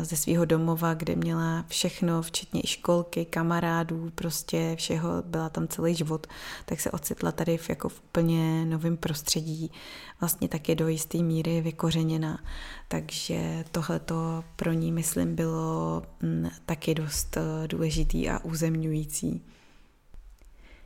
ze 0.02 0.16
svého 0.16 0.46
domova, 0.46 0.94
kde 0.94 1.16
měla 1.16 1.66
všechno, 1.68 2.22
včetně 2.22 2.62
i 2.64 2.68
školky, 2.68 3.26
kamarádů, 3.26 4.12
prostě 4.16 4.76
všeho, 4.76 5.10
byla 5.26 5.50
tam 5.50 5.68
celý 5.68 5.96
život, 5.96 6.28
tak 6.66 6.80
se 6.80 6.92
ocitla 6.92 7.32
tady 7.32 7.58
v, 7.58 7.70
jako 7.70 7.90
v 7.90 8.02
úplně 8.04 8.66
novém 8.66 8.98
prostředí, 8.98 9.72
vlastně 10.20 10.48
taky 10.48 10.76
do 10.76 10.88
jisté 10.88 11.18
míry 11.18 11.62
vykořeněna. 11.62 12.40
Takže 12.88 13.66
tohle 13.72 14.00
to 14.00 14.44
pro 14.56 14.72
ní, 14.72 14.92
myslím, 14.92 15.36
bylo 15.36 16.04
mm, 16.22 16.50
taky 16.66 16.96
dost 16.96 17.38
eh, 17.38 17.68
důležitý 17.68 18.30
a 18.30 18.40
uzemňující. 18.40 19.42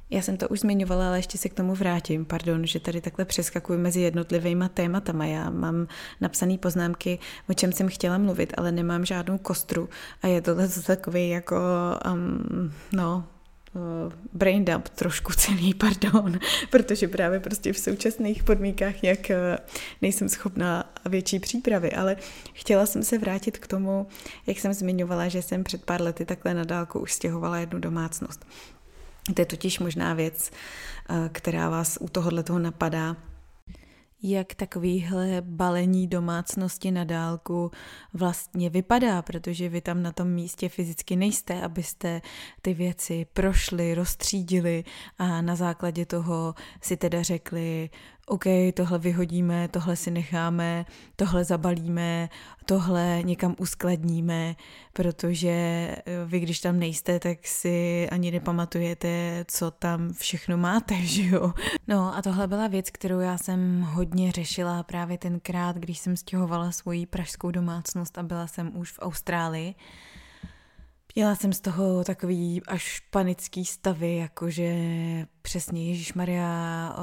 Já 0.09 0.21
jsem 0.21 0.37
to 0.37 0.47
už 0.47 0.59
zmiňovala, 0.59 1.07
ale 1.07 1.17
ještě 1.17 1.37
se 1.37 1.49
k 1.49 1.53
tomu 1.53 1.75
vrátím. 1.75 2.25
Pardon, 2.25 2.67
že 2.67 2.79
tady 2.79 3.01
takhle 3.01 3.25
přeskakuju 3.25 3.79
mezi 3.79 4.01
jednotlivými 4.01 4.65
tématama. 4.73 5.25
Já 5.25 5.49
mám 5.49 5.87
napsané 6.21 6.57
poznámky, 6.57 7.19
o 7.49 7.53
čem 7.53 7.71
jsem 7.71 7.89
chtěla 7.89 8.17
mluvit, 8.17 8.53
ale 8.57 8.71
nemám 8.71 9.05
žádnou 9.05 9.37
kostru. 9.37 9.89
A 10.21 10.27
je 10.27 10.41
tohle 10.41 10.69
takový 10.85 11.29
jako, 11.29 11.55
um, 12.13 12.73
no, 12.93 13.27
uh, 13.73 14.13
brain 14.33 14.65
dump 14.65 14.89
trošku 14.89 15.33
celý, 15.33 15.73
pardon, 15.73 16.39
protože 16.71 17.07
právě 17.07 17.39
prostě 17.39 17.73
v 17.73 17.79
současných 17.79 18.43
podmínkách, 18.43 19.03
jak 19.03 19.19
uh, 19.29 19.35
nejsem 20.01 20.29
schopná 20.29 20.93
větší 21.09 21.39
přípravy, 21.39 21.91
ale 21.91 22.15
chtěla 22.53 22.85
jsem 22.85 23.03
se 23.03 23.17
vrátit 23.17 23.57
k 23.57 23.67
tomu, 23.67 24.07
jak 24.47 24.59
jsem 24.59 24.73
zmiňovala, 24.73 25.27
že 25.27 25.41
jsem 25.41 25.63
před 25.63 25.85
pár 25.85 26.01
lety 26.01 26.25
takhle 26.25 26.53
na 26.53 26.63
dálku 26.63 26.99
už 26.99 27.13
stěhovala 27.13 27.57
jednu 27.57 27.79
domácnost. 27.79 28.45
To 29.33 29.41
je 29.41 29.45
totiž 29.45 29.79
možná 29.79 30.13
věc, 30.13 30.51
eh, 31.09 31.29
která 31.31 31.69
vás 31.69 31.97
u 32.01 32.07
tohohle 32.09 32.43
toho 32.43 32.59
napadá, 32.59 33.15
jak 34.23 34.55
takovýhle 34.55 35.41
balení 35.41 36.07
domácnosti 36.07 36.91
na 36.91 37.03
dálku 37.03 37.71
vlastně 38.13 38.69
vypadá, 38.69 39.21
protože 39.21 39.69
vy 39.69 39.81
tam 39.81 40.03
na 40.03 40.11
tom 40.11 40.27
místě 40.27 40.69
fyzicky 40.69 41.15
nejste, 41.15 41.61
abyste 41.61 42.21
ty 42.61 42.73
věci 42.73 43.25
prošli, 43.33 43.95
rozstřídili 43.95 44.83
a 45.17 45.41
na 45.41 45.55
základě 45.55 46.05
toho 46.05 46.55
si 46.81 46.97
teda 46.97 47.23
řekli, 47.23 47.89
OK, 48.29 48.43
tohle 48.73 48.99
vyhodíme, 48.99 49.67
tohle 49.67 49.95
si 49.95 50.11
necháme, 50.11 50.85
tohle 51.15 51.43
zabalíme, 51.43 52.29
tohle 52.65 53.19
někam 53.23 53.55
uskladníme, 53.57 54.55
protože 54.93 55.49
eh, 55.49 56.01
vy, 56.25 56.39
když 56.39 56.59
tam 56.59 56.79
nejste, 56.79 57.19
tak 57.19 57.47
si 57.47 58.07
ani 58.11 58.31
nepamatujete, 58.31 59.45
co 59.47 59.71
tam 59.71 60.13
všechno 60.13 60.57
máte, 60.57 60.95
že 61.05 61.23
jo? 61.23 61.53
No 61.87 62.15
a 62.15 62.21
tohle 62.21 62.47
byla 62.47 62.67
věc, 62.67 62.89
kterou 62.89 63.19
já 63.19 63.37
jsem 63.37 63.81
hodně 63.81 64.31
řešila 64.31 64.83
právě 64.83 65.17
tenkrát, 65.17 65.75
když 65.75 65.99
jsem 65.99 66.17
stěhovala 66.17 66.71
svoji 66.71 67.05
pražskou 67.05 67.51
domácnost 67.51 68.17
a 68.17 68.23
byla 68.23 68.47
jsem 68.47 68.77
už 68.77 68.91
v 68.91 68.99
Austrálii. 69.01 69.75
Měla 71.15 71.35
jsem 71.35 71.53
z 71.53 71.59
toho 71.59 72.03
takový 72.03 72.61
až 72.67 72.99
panický 72.99 73.65
stavy, 73.65 74.15
jakože 74.15 74.75
přesně 75.41 75.89
Ježíš 75.89 76.13
Maria, 76.13 76.95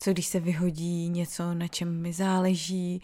co 0.00 0.12
když 0.12 0.26
se 0.26 0.40
vyhodí 0.40 1.08
něco, 1.08 1.54
na 1.54 1.68
čem 1.68 2.00
mi 2.02 2.12
záleží 2.12 3.02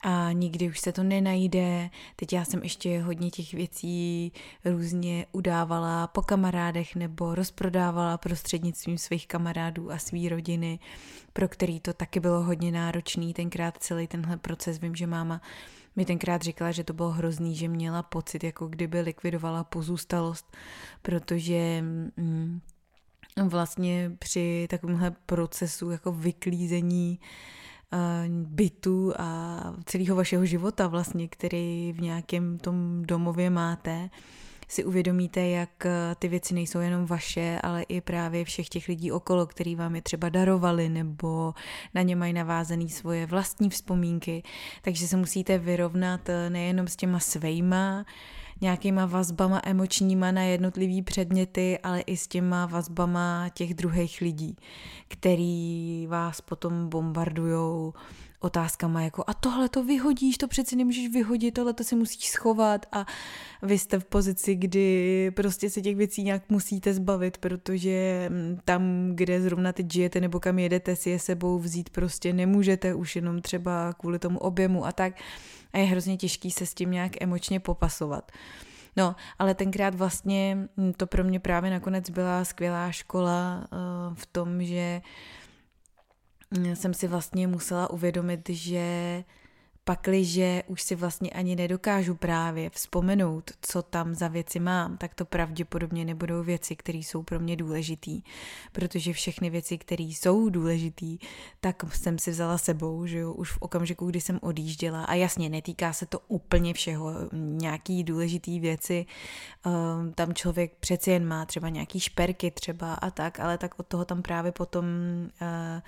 a 0.00 0.32
nikdy 0.32 0.68
už 0.68 0.80
se 0.80 0.92
to 0.92 1.02
nenajde. 1.02 1.90
Teď 2.16 2.32
já 2.32 2.44
jsem 2.44 2.62
ještě 2.62 3.02
hodně 3.02 3.30
těch 3.30 3.54
věcí 3.54 4.32
různě 4.64 5.26
udávala 5.32 6.06
po 6.06 6.22
kamarádech 6.22 6.96
nebo 6.96 7.34
rozprodávala 7.34 8.18
prostřednictvím 8.18 8.98
svých 8.98 9.26
kamarádů 9.26 9.92
a 9.92 9.98
své 9.98 10.28
rodiny, 10.28 10.78
pro 11.32 11.48
který 11.48 11.80
to 11.80 11.92
taky 11.92 12.20
bylo 12.20 12.42
hodně 12.42 12.72
náročný. 12.72 13.34
Tenkrát 13.34 13.76
celý 13.78 14.06
tenhle 14.06 14.36
proces, 14.36 14.80
vím, 14.80 14.94
že 14.94 15.06
máma 15.06 15.40
mi 15.98 16.04
tenkrát 16.04 16.42
říkala, 16.42 16.72
že 16.72 16.84
to 16.84 16.92
bylo 16.92 17.10
hrozný, 17.10 17.54
že 17.54 17.68
měla 17.68 18.02
pocit, 18.02 18.44
jako 18.44 18.66
kdyby 18.66 19.00
likvidovala 19.00 19.64
pozůstalost, 19.64 20.56
protože 21.02 21.82
mm, 22.16 22.60
vlastně 23.48 24.12
při 24.18 24.66
takovémhle 24.70 25.10
procesu 25.10 25.90
jako 25.90 26.12
vyklízení 26.12 27.18
uh, 27.92 27.98
bytu 28.30 29.12
a 29.18 29.60
celého 29.84 30.16
vašeho 30.16 30.46
života 30.46 30.86
vlastně, 30.86 31.28
který 31.28 31.92
v 31.92 32.00
nějakém 32.00 32.58
tom 32.58 33.02
domově 33.02 33.50
máte, 33.50 34.10
si 34.68 34.84
uvědomíte, 34.84 35.46
jak 35.46 35.86
eh, 35.86 36.14
ty 36.18 36.28
věci 36.28 36.54
nejsou 36.54 36.78
jenom 36.78 37.06
vaše, 37.06 37.60
ale 37.62 37.82
i 37.82 38.00
právě 38.00 38.44
všech 38.44 38.68
těch 38.68 38.88
lidí 38.88 39.12
okolo, 39.12 39.46
který 39.46 39.76
vám 39.76 39.94
je 39.94 40.02
třeba 40.02 40.28
darovali 40.28 40.88
nebo 40.88 41.54
na 41.94 42.02
ně 42.02 42.16
mají 42.16 42.32
navázané 42.32 42.88
svoje 42.88 43.26
vlastní 43.26 43.70
vzpomínky. 43.70 44.42
Takže 44.82 45.08
se 45.08 45.16
musíte 45.16 45.58
vyrovnat 45.58 46.28
eh, 46.28 46.50
nejenom 46.50 46.88
s 46.88 46.96
těma 46.96 47.18
svejma, 47.20 48.04
nějakýma 48.60 49.06
vazbama 49.06 49.60
emočníma 49.64 50.32
na 50.32 50.42
jednotlivý 50.42 51.02
předměty, 51.02 51.78
ale 51.82 52.00
i 52.00 52.16
s 52.16 52.28
těma 52.28 52.66
vazbama 52.66 53.48
těch 53.54 53.74
druhých 53.74 54.20
lidí, 54.20 54.56
který 55.08 56.06
vás 56.06 56.40
potom 56.40 56.88
bombardujou 56.88 57.92
otázkama 58.40 59.02
jako 59.02 59.24
a 59.26 59.34
tohle 59.34 59.68
to 59.68 59.84
vyhodíš, 59.84 60.38
to 60.38 60.48
přeci 60.48 60.76
nemůžeš 60.76 61.08
vyhodit, 61.08 61.54
tohle 61.54 61.72
to 61.72 61.84
si 61.84 61.96
musíš 61.96 62.30
schovat 62.30 62.86
a 62.92 63.06
vy 63.62 63.78
jste 63.78 63.98
v 63.98 64.04
pozici, 64.04 64.54
kdy 64.54 65.30
prostě 65.36 65.70
se 65.70 65.80
těch 65.80 65.96
věcí 65.96 66.22
nějak 66.22 66.50
musíte 66.50 66.94
zbavit, 66.94 67.38
protože 67.38 68.28
mm, 68.32 68.58
tam, 68.64 68.82
kde 69.14 69.40
zrovna 69.40 69.72
teď 69.72 69.92
žijete 69.92 70.20
nebo 70.20 70.40
kam 70.40 70.58
jedete, 70.58 70.96
si 70.96 71.10
je 71.10 71.18
sebou 71.18 71.58
vzít 71.58 71.90
prostě 71.90 72.32
nemůžete, 72.32 72.94
už 72.94 73.16
jenom 73.16 73.42
třeba 73.42 73.92
kvůli 73.92 74.18
tomu 74.18 74.38
objemu 74.38 74.86
a 74.86 74.92
tak 74.92 75.14
a 75.72 75.78
je 75.78 75.84
hrozně 75.84 76.16
těžký 76.16 76.50
se 76.50 76.66
s 76.66 76.74
tím 76.74 76.90
nějak 76.90 77.22
emočně 77.22 77.60
popasovat. 77.60 78.32
No, 78.96 79.16
ale 79.38 79.54
tenkrát 79.54 79.94
vlastně 79.94 80.58
mm, 80.76 80.92
to 80.92 81.06
pro 81.06 81.24
mě 81.24 81.40
právě 81.40 81.70
nakonec 81.70 82.10
byla 82.10 82.44
skvělá 82.44 82.92
škola 82.92 83.66
uh, 83.72 84.14
v 84.14 84.26
tom, 84.26 84.64
že 84.64 85.00
jsem 86.74 86.94
si 86.94 87.08
vlastně 87.08 87.46
musela 87.46 87.90
uvědomit, 87.90 88.48
že 88.48 89.24
pakliže 89.88 90.62
už 90.66 90.82
si 90.82 90.94
vlastně 90.94 91.30
ani 91.30 91.56
nedokážu 91.56 92.14
právě 92.14 92.70
vzpomenout, 92.70 93.50
co 93.60 93.82
tam 93.82 94.14
za 94.14 94.28
věci 94.28 94.60
mám, 94.60 94.96
tak 94.96 95.14
to 95.14 95.24
pravděpodobně 95.24 96.04
nebudou 96.04 96.42
věci, 96.42 96.76
které 96.76 96.98
jsou 96.98 97.22
pro 97.22 97.40
mě 97.40 97.56
důležitý, 97.56 98.22
protože 98.72 99.12
všechny 99.12 99.50
věci, 99.50 99.78
které 99.78 100.04
jsou 100.04 100.48
důležitý, 100.48 101.18
tak 101.60 101.82
jsem 101.94 102.18
si 102.18 102.30
vzala 102.30 102.58
sebou, 102.58 103.06
že 103.06 103.18
jo, 103.18 103.32
už 103.32 103.52
v 103.52 103.58
okamžiku, 103.60 104.06
kdy 104.06 104.20
jsem 104.20 104.38
odjížděla. 104.42 105.04
A 105.04 105.14
jasně, 105.14 105.48
netýká 105.48 105.92
se 105.92 106.06
to 106.06 106.20
úplně 106.28 106.74
všeho, 106.74 107.12
nějaký 107.32 108.04
důležitý 108.04 108.60
věci, 108.60 109.06
um, 109.66 110.12
tam 110.12 110.34
člověk 110.34 110.72
přeci 110.80 111.10
jen 111.10 111.26
má 111.26 111.46
třeba 111.46 111.68
nějaký 111.68 112.00
šperky 112.00 112.50
třeba 112.50 112.94
a 112.94 113.10
tak, 113.10 113.40
ale 113.40 113.58
tak 113.58 113.78
od 113.78 113.86
toho 113.86 114.04
tam 114.04 114.22
právě 114.22 114.52
potom 114.52 114.84
uh, 115.40 115.80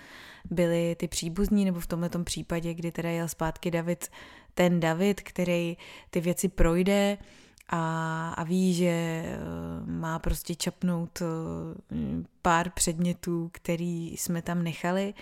byli 0.51 0.97
ty 0.99 1.09
příbuzní, 1.09 1.65
nebo 1.65 1.81
v 1.81 1.87
tomto 1.87 2.25
případě, 2.25 2.75
kdy 2.75 2.93
teda 2.93 3.09
jel 3.09 3.29
zpátky 3.29 3.71
David, 3.71 4.09
ten 4.55 4.81
David, 4.81 5.21
který 5.21 5.77
ty 6.11 6.21
věci 6.21 6.49
projde 6.49 7.19
a, 7.69 8.35
a 8.37 8.45
ví, 8.45 8.75
že 8.75 8.87
eh, 8.87 9.39
má 9.87 10.19
prostě 10.19 10.55
čapnout 10.55 11.23
eh, 11.23 11.27
pár 12.43 12.71
předmětů, 12.71 13.51
který 13.53 14.17
jsme 14.17 14.43
tam 14.43 14.63
nechali. 14.63 15.15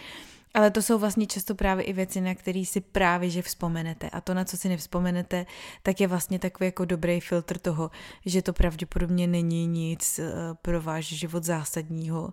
Ale 0.55 0.71
to 0.71 0.83
jsou 0.83 0.99
vlastně 0.99 1.27
často 1.27 1.55
právě 1.55 1.85
i 1.85 1.93
věci, 1.93 2.21
na 2.21 2.35
které 2.35 2.65
si 2.65 2.81
právě 2.81 3.31
že 3.31 3.43
vzpomenete. 3.43 4.11
A 4.11 4.21
to, 4.21 4.35
na 4.35 4.45
co 4.45 4.57
si 4.57 4.69
nevzpomenete, 4.69 5.47
tak 5.83 6.01
je 6.01 6.07
vlastně 6.07 6.39
takový 6.39 6.67
jako 6.67 6.85
dobrý 6.85 7.21
filtr 7.21 7.59
toho, 7.59 7.91
že 8.27 8.43
to 8.43 8.53
pravděpodobně 8.53 9.27
není 9.27 9.67
nic 9.67 10.19
eh, 10.19 10.33
pro 10.63 10.83
váš 10.83 11.07
život 11.07 11.45
zásadního. 11.45 12.33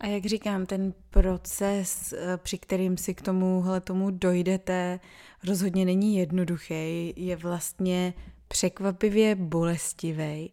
A 0.00 0.06
jak 0.06 0.26
říkám, 0.26 0.66
ten 0.66 0.94
proces, 1.10 2.12
eh, 2.12 2.36
při 2.36 2.58
kterým 2.58 2.96
si 2.96 3.14
k 3.14 3.22
tomuhle 3.22 3.80
tomu 3.80 4.10
dojdete, 4.10 5.00
rozhodně 5.46 5.84
není 5.84 6.16
jednoduchý, 6.16 7.14
je 7.16 7.36
vlastně 7.36 8.14
překvapivě 8.48 9.34
bolestivý, 9.34 10.52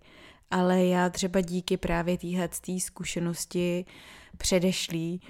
ale 0.51 0.85
já 0.85 1.09
třeba 1.09 1.41
díky 1.41 1.77
právě 1.77 2.17
téhle 2.17 2.49
zkušenosti 2.79 3.85
předešlý, 4.37 5.21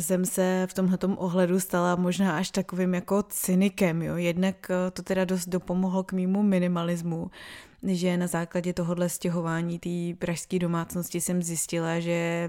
jsem 0.00 0.24
se 0.24 0.66
v 0.70 0.74
tomhle 0.74 0.98
ohledu 1.16 1.60
stala 1.60 1.96
možná 1.96 2.36
až 2.36 2.50
takovým 2.50 2.94
jako 2.94 3.22
cynikem, 3.22 4.02
jo. 4.02 4.16
Jednak 4.16 4.70
eh, 4.70 4.90
to 4.90 5.02
teda 5.02 5.24
dost 5.24 5.48
dopomohlo 5.48 6.02
k 6.02 6.12
mýmu 6.12 6.42
minimalismu, 6.42 7.30
že 7.82 8.16
na 8.16 8.26
základě 8.26 8.72
tohohle 8.72 9.08
stěhování 9.08 9.78
té 9.78 10.18
pražské 10.18 10.58
domácnosti 10.58 11.20
jsem 11.20 11.42
zjistila, 11.42 12.00
že 12.00 12.48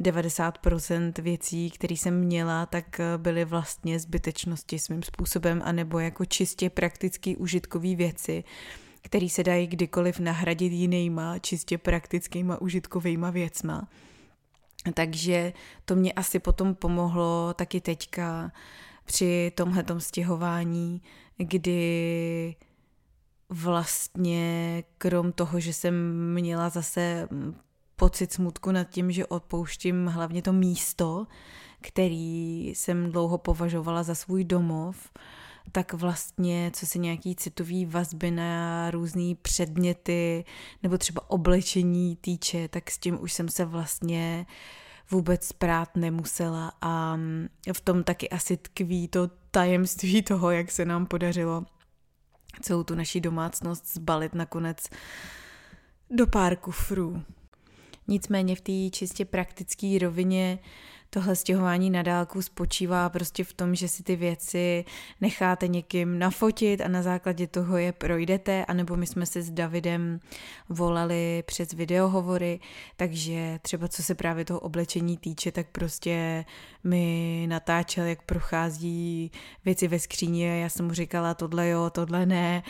90% 0.00 1.12
hm, 1.18 1.22
věcí, 1.22 1.70
které 1.70 1.94
jsem 1.94 2.20
měla, 2.20 2.66
tak 2.66 3.00
eh, 3.00 3.18
byly 3.18 3.44
vlastně 3.44 3.98
zbytečnosti 3.98 4.78
svým 4.78 5.02
způsobem, 5.02 5.62
anebo 5.64 5.98
jako 5.98 6.24
čistě 6.24 6.70
praktický 6.70 7.36
užitkový 7.36 7.96
věci, 7.96 8.44
které 9.02 9.28
se 9.28 9.44
dají 9.44 9.66
kdykoliv 9.66 10.18
nahradit 10.18 10.72
jinýma, 10.72 11.38
čistě 11.38 11.78
praktickýma 11.78 12.60
užitkovýma 12.60 13.30
věcma. 13.30 13.88
Takže 14.94 15.52
to 15.84 15.96
mě 15.96 16.12
asi 16.12 16.38
potom 16.38 16.74
pomohlo 16.74 17.54
taky 17.54 17.80
teďka 17.80 18.52
při 19.04 19.52
tomhletom 19.54 20.00
stěhování, 20.00 21.02
kdy 21.36 22.56
vlastně 23.48 24.82
krom 24.98 25.32
toho, 25.32 25.60
že 25.60 25.72
jsem 25.72 25.94
měla 26.34 26.68
zase 26.68 27.28
pocit 27.96 28.32
smutku 28.32 28.72
nad 28.72 28.84
tím, 28.84 29.12
že 29.12 29.26
odpouštím 29.26 30.06
hlavně 30.06 30.42
to 30.42 30.52
místo, 30.52 31.26
který 31.80 32.68
jsem 32.68 33.12
dlouho 33.12 33.38
považovala 33.38 34.02
za 34.02 34.14
svůj 34.14 34.44
domov, 34.44 35.10
tak 35.72 35.92
vlastně, 35.92 36.70
co 36.74 36.86
se 36.86 36.98
nějaký 36.98 37.36
citový 37.36 37.86
vazby 37.86 38.30
na 38.30 38.90
různé 38.90 39.34
předměty 39.42 40.44
nebo 40.82 40.98
třeba 40.98 41.30
oblečení 41.30 42.16
týče, 42.16 42.68
tak 42.68 42.90
s 42.90 42.98
tím 42.98 43.22
už 43.22 43.32
jsem 43.32 43.48
se 43.48 43.64
vlastně 43.64 44.46
vůbec 45.10 45.52
prát 45.52 45.96
nemusela 45.96 46.72
a 46.82 47.18
v 47.72 47.80
tom 47.80 48.04
taky 48.04 48.30
asi 48.30 48.56
tkví 48.56 49.08
to 49.08 49.30
tajemství 49.50 50.22
toho, 50.28 50.50
jak 50.50 50.70
se 50.70 50.84
nám 50.84 51.06
podařilo 51.06 51.64
celou 52.62 52.84
tu 52.84 52.94
naší 52.94 53.20
domácnost 53.20 53.94
zbalit 53.94 54.34
nakonec 54.34 54.88
do 56.10 56.26
pár 56.26 56.56
kufrů. 56.56 57.22
Nicméně 58.08 58.56
v 58.56 58.60
té 58.60 58.90
čistě 58.96 59.24
praktické 59.24 59.98
rovině 60.00 60.58
tohle 61.10 61.36
stěhování 61.36 61.90
na 61.90 62.02
dálku 62.02 62.42
spočívá 62.42 63.08
prostě 63.08 63.44
v 63.44 63.52
tom, 63.52 63.74
že 63.74 63.88
si 63.88 64.02
ty 64.02 64.16
věci 64.16 64.84
necháte 65.20 65.68
někým 65.68 66.18
nafotit 66.18 66.80
a 66.80 66.88
na 66.88 67.02
základě 67.02 67.46
toho 67.46 67.76
je 67.76 67.92
projdete, 67.92 68.64
anebo 68.64 68.96
my 68.96 69.06
jsme 69.06 69.26
se 69.26 69.42
s 69.42 69.50
Davidem 69.50 70.20
volali 70.68 71.42
přes 71.46 71.72
videohovory, 71.72 72.60
takže 72.96 73.58
třeba 73.62 73.88
co 73.88 74.02
se 74.02 74.14
právě 74.14 74.44
toho 74.44 74.60
oblečení 74.60 75.16
týče, 75.16 75.52
tak 75.52 75.66
prostě 75.72 76.44
mi 76.84 77.46
natáčel, 77.48 78.04
jak 78.04 78.22
prochází 78.22 79.30
věci 79.64 79.88
ve 79.88 79.98
skříni 79.98 80.50
a 80.50 80.54
já 80.54 80.68
jsem 80.68 80.86
mu 80.86 80.92
říkala 80.92 81.34
tohle 81.34 81.68
jo, 81.68 81.90
tohle 81.90 82.26
ne, 82.26 82.62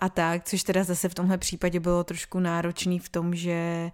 a 0.00 0.08
tak, 0.08 0.44
což 0.44 0.62
teda 0.62 0.84
zase 0.84 1.08
v 1.08 1.14
tomhle 1.14 1.38
případě 1.38 1.80
bylo 1.80 2.04
trošku 2.04 2.40
náročný 2.40 2.98
v 2.98 3.08
tom, 3.08 3.34
že 3.34 3.90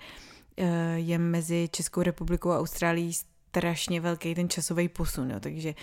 eh, 0.56 0.94
je 0.96 1.18
mezi 1.18 1.68
Českou 1.72 2.02
republikou 2.02 2.50
a 2.50 2.58
Austrálií 2.58 3.12
strašně 3.52 4.00
velký 4.00 4.34
ten 4.34 4.48
časový 4.48 4.88
posun, 4.88 5.30
jo. 5.30 5.40
takže 5.40 5.74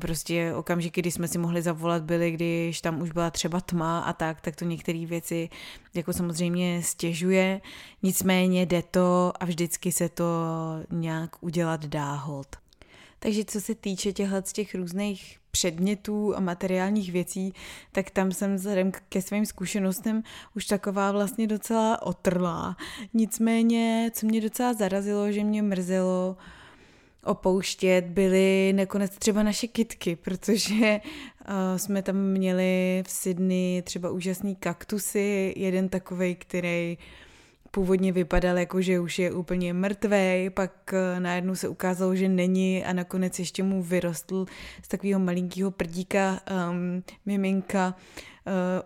prostě 0.00 0.54
okamžiky, 0.54 1.00
kdy 1.00 1.10
jsme 1.10 1.28
si 1.28 1.38
mohli 1.38 1.62
zavolat, 1.62 2.02
byly, 2.02 2.30
když 2.30 2.80
tam 2.80 3.00
už 3.00 3.10
byla 3.10 3.30
třeba 3.30 3.60
tma 3.60 4.00
a 4.00 4.12
tak, 4.12 4.40
tak 4.40 4.56
to 4.56 4.64
některé 4.64 5.06
věci 5.06 5.48
jako 5.94 6.12
samozřejmě 6.12 6.82
stěžuje, 6.82 7.60
nicméně 8.02 8.62
jde 8.66 8.82
to 8.82 9.32
a 9.40 9.44
vždycky 9.44 9.92
se 9.92 10.08
to 10.08 10.24
nějak 10.90 11.36
udělat 11.40 11.86
dá 11.86 12.14
hold. 12.14 12.56
Takže 13.18 13.44
co 13.44 13.60
se 13.60 13.74
týče 13.74 14.12
těchhle 14.12 14.42
z 14.46 14.52
těch 14.52 14.74
různých 14.74 15.38
předmětů 15.50 16.36
a 16.36 16.40
materiálních 16.40 17.12
věcí, 17.12 17.52
tak 17.92 18.10
tam 18.10 18.32
jsem 18.32 18.54
vzhledem 18.54 18.92
ke 19.08 19.22
svým 19.22 19.46
zkušenostem 19.46 20.22
už 20.56 20.66
taková 20.66 21.12
vlastně 21.12 21.46
docela 21.46 22.02
otrlá. 22.02 22.76
Nicméně, 23.14 24.10
co 24.14 24.26
mě 24.26 24.40
docela 24.40 24.74
zarazilo, 24.74 25.32
že 25.32 25.44
mě 25.44 25.62
mrzelo, 25.62 26.36
opouštět, 27.24 28.04
byly 28.04 28.72
nakonec 28.72 29.18
třeba 29.18 29.42
naše 29.42 29.66
kitky, 29.66 30.16
protože 30.16 31.00
uh, 31.48 31.76
jsme 31.76 32.02
tam 32.02 32.16
měli 32.16 33.02
v 33.06 33.10
Sydney 33.10 33.82
třeba 33.82 34.10
úžasný 34.10 34.56
kaktusy, 34.56 35.54
jeden 35.56 35.88
takový, 35.88 36.34
který 36.34 36.98
původně 37.70 38.12
vypadal 38.12 38.58
jako, 38.58 38.80
že 38.80 39.00
už 39.00 39.18
je 39.18 39.32
úplně 39.32 39.72
mrtvý, 39.72 40.50
pak 40.50 40.72
uh, 40.92 41.20
najednou 41.20 41.54
se 41.54 41.68
ukázalo, 41.68 42.16
že 42.16 42.28
není 42.28 42.84
a 42.84 42.92
nakonec 42.92 43.38
ještě 43.38 43.62
mu 43.62 43.82
vyrostl 43.82 44.46
z 44.82 44.88
takového 44.88 45.20
malinkého 45.20 45.70
prdíka 45.70 46.40
um, 46.70 47.02
miminka. 47.26 47.88
uh, 47.88 48.28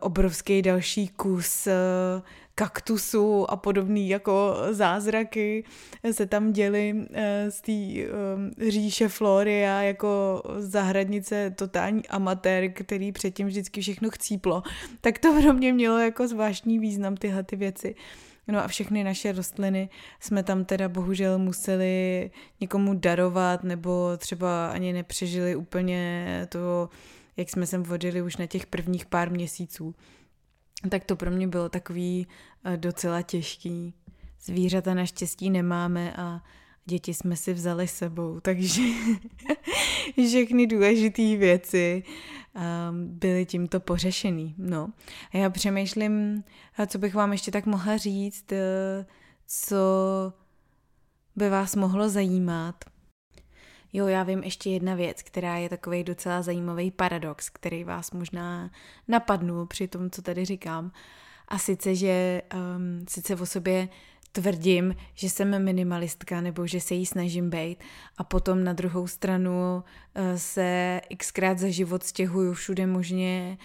obrovský 0.00 0.62
další 0.62 1.08
kus 1.08 1.66
uh, 1.66 2.22
kaktusů 2.54 3.50
a 3.50 3.56
podobný 3.56 4.08
jako 4.08 4.56
zázraky 4.70 5.64
se 6.12 6.26
tam 6.26 6.52
děly 6.52 6.94
eh, 7.12 7.50
z 7.50 7.60
té 7.60 7.72
eh, 7.72 8.70
říše 8.70 9.08
Floria 9.08 9.82
jako 9.82 10.42
zahradnice 10.58 11.50
totální 11.50 12.08
amatér, 12.08 12.72
který 12.72 13.12
předtím 13.12 13.46
vždycky 13.46 13.80
všechno 13.80 14.10
chcíplo. 14.10 14.62
Tak 15.00 15.18
to 15.18 15.40
pro 15.42 15.52
mě 15.52 15.72
mělo 15.72 15.98
jako 15.98 16.28
zvláštní 16.28 16.78
význam 16.78 17.16
tyhle 17.16 17.42
ty 17.42 17.56
věci. 17.56 17.94
No 18.48 18.64
a 18.64 18.68
všechny 18.68 19.04
naše 19.04 19.32
rostliny 19.32 19.88
jsme 20.20 20.42
tam 20.42 20.64
teda 20.64 20.88
bohužel 20.88 21.38
museli 21.38 22.30
někomu 22.60 22.94
darovat 22.94 23.64
nebo 23.64 24.16
třeba 24.16 24.68
ani 24.68 24.92
nepřežili 24.92 25.56
úplně 25.56 26.26
to, 26.48 26.88
jak 27.36 27.50
jsme 27.50 27.66
sem 27.66 27.82
vodili 27.82 28.22
už 28.22 28.36
na 28.36 28.46
těch 28.46 28.66
prvních 28.66 29.06
pár 29.06 29.30
měsíců 29.30 29.94
tak 30.88 31.04
to 31.04 31.16
pro 31.16 31.30
mě 31.30 31.48
bylo 31.48 31.68
takový 31.68 32.26
eh, 32.64 32.76
docela 32.76 33.22
těžký. 33.22 33.94
Zvířata 34.40 34.94
naštěstí 34.94 35.50
nemáme 35.50 36.12
a 36.16 36.40
děti 36.84 37.14
jsme 37.14 37.36
si 37.36 37.52
vzali 37.54 37.88
sebou, 37.88 38.40
takže 38.42 38.82
všechny 40.26 40.66
důležité 40.66 41.36
věci 41.36 42.02
um, 42.54 43.18
byly 43.18 43.46
tímto 43.46 43.80
pořešený. 43.80 44.54
No. 44.58 44.90
A 45.34 45.36
já 45.36 45.50
přemýšlím, 45.50 46.44
co 46.86 46.98
bych 46.98 47.14
vám 47.14 47.32
ještě 47.32 47.50
tak 47.50 47.66
mohla 47.66 47.96
říct, 47.96 48.52
eh, 48.52 49.06
co 49.46 49.76
by 51.36 51.48
vás 51.48 51.76
mohlo 51.76 52.08
zajímat. 52.08 52.91
Jo, 53.92 54.06
já 54.06 54.22
vím 54.22 54.42
ještě 54.42 54.70
jedna 54.70 54.94
věc, 54.94 55.22
která 55.22 55.56
je 55.56 55.68
takový 55.68 56.04
docela 56.04 56.42
zajímavý 56.42 56.90
paradox, 56.90 57.50
který 57.50 57.84
vás 57.84 58.10
možná 58.10 58.70
napadnu 59.08 59.66
při 59.66 59.88
tom, 59.88 60.10
co 60.10 60.22
tady 60.22 60.44
říkám. 60.44 60.92
A 61.48 61.58
sice, 61.58 61.94
že 61.94 62.42
um, 62.54 63.04
sice 63.08 63.36
o 63.36 63.46
sobě 63.46 63.88
tvrdím, 64.32 64.94
že 65.14 65.30
jsem 65.30 65.64
minimalistka 65.64 66.40
nebo 66.40 66.66
že 66.66 66.80
se 66.80 66.94
jí 66.94 67.06
snažím 67.06 67.50
být 67.50 67.78
a 68.18 68.24
potom 68.24 68.64
na 68.64 68.72
druhou 68.72 69.06
stranu 69.06 69.84
uh, 70.16 70.22
se 70.36 71.00
xkrát 71.16 71.58
za 71.58 71.68
život 71.68 72.02
stěhuju 72.02 72.52
všude 72.52 72.86
možně 72.86 73.58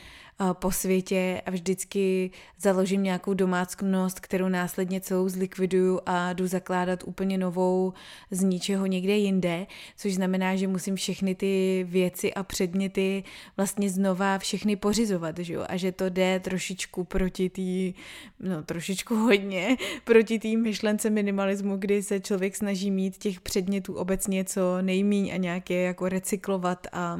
po 0.53 0.71
světě 0.71 1.41
a 1.45 1.51
vždycky 1.51 2.31
založím 2.59 3.03
nějakou 3.03 3.33
domácnost, 3.33 4.19
kterou 4.19 4.49
následně 4.49 5.01
celou 5.01 5.29
zlikviduju 5.29 5.99
a 6.05 6.33
jdu 6.33 6.47
zakládat 6.47 7.03
úplně 7.05 7.37
novou 7.37 7.93
z 8.31 8.43
ničeho 8.43 8.85
někde 8.85 9.13
jinde, 9.13 9.67
což 9.97 10.13
znamená, 10.13 10.55
že 10.55 10.67
musím 10.67 10.95
všechny 10.95 11.35
ty 11.35 11.85
věci 11.89 12.33
a 12.33 12.43
předměty 12.43 13.23
vlastně 13.57 13.89
znova 13.89 14.37
všechny 14.37 14.75
pořizovat, 14.75 15.39
že 15.39 15.53
jo? 15.53 15.65
a 15.69 15.77
že 15.77 15.91
to 15.91 16.09
jde 16.09 16.39
trošičku 16.39 17.03
proti 17.03 17.49
té, 17.49 17.99
no 18.39 18.63
trošičku 18.63 19.15
hodně, 19.15 19.77
proti 20.03 20.39
té 20.39 20.57
myšlence 20.57 21.09
minimalismu, 21.09 21.77
kdy 21.77 22.03
se 22.03 22.19
člověk 22.19 22.55
snaží 22.55 22.91
mít 22.91 23.17
těch 23.17 23.41
předmětů 23.41 23.93
obecně 23.93 24.43
co 24.43 24.81
nejmíň 24.81 25.31
a 25.33 25.37
nějaké 25.37 25.81
jako 25.81 26.09
recyklovat 26.09 26.87
a 26.91 27.19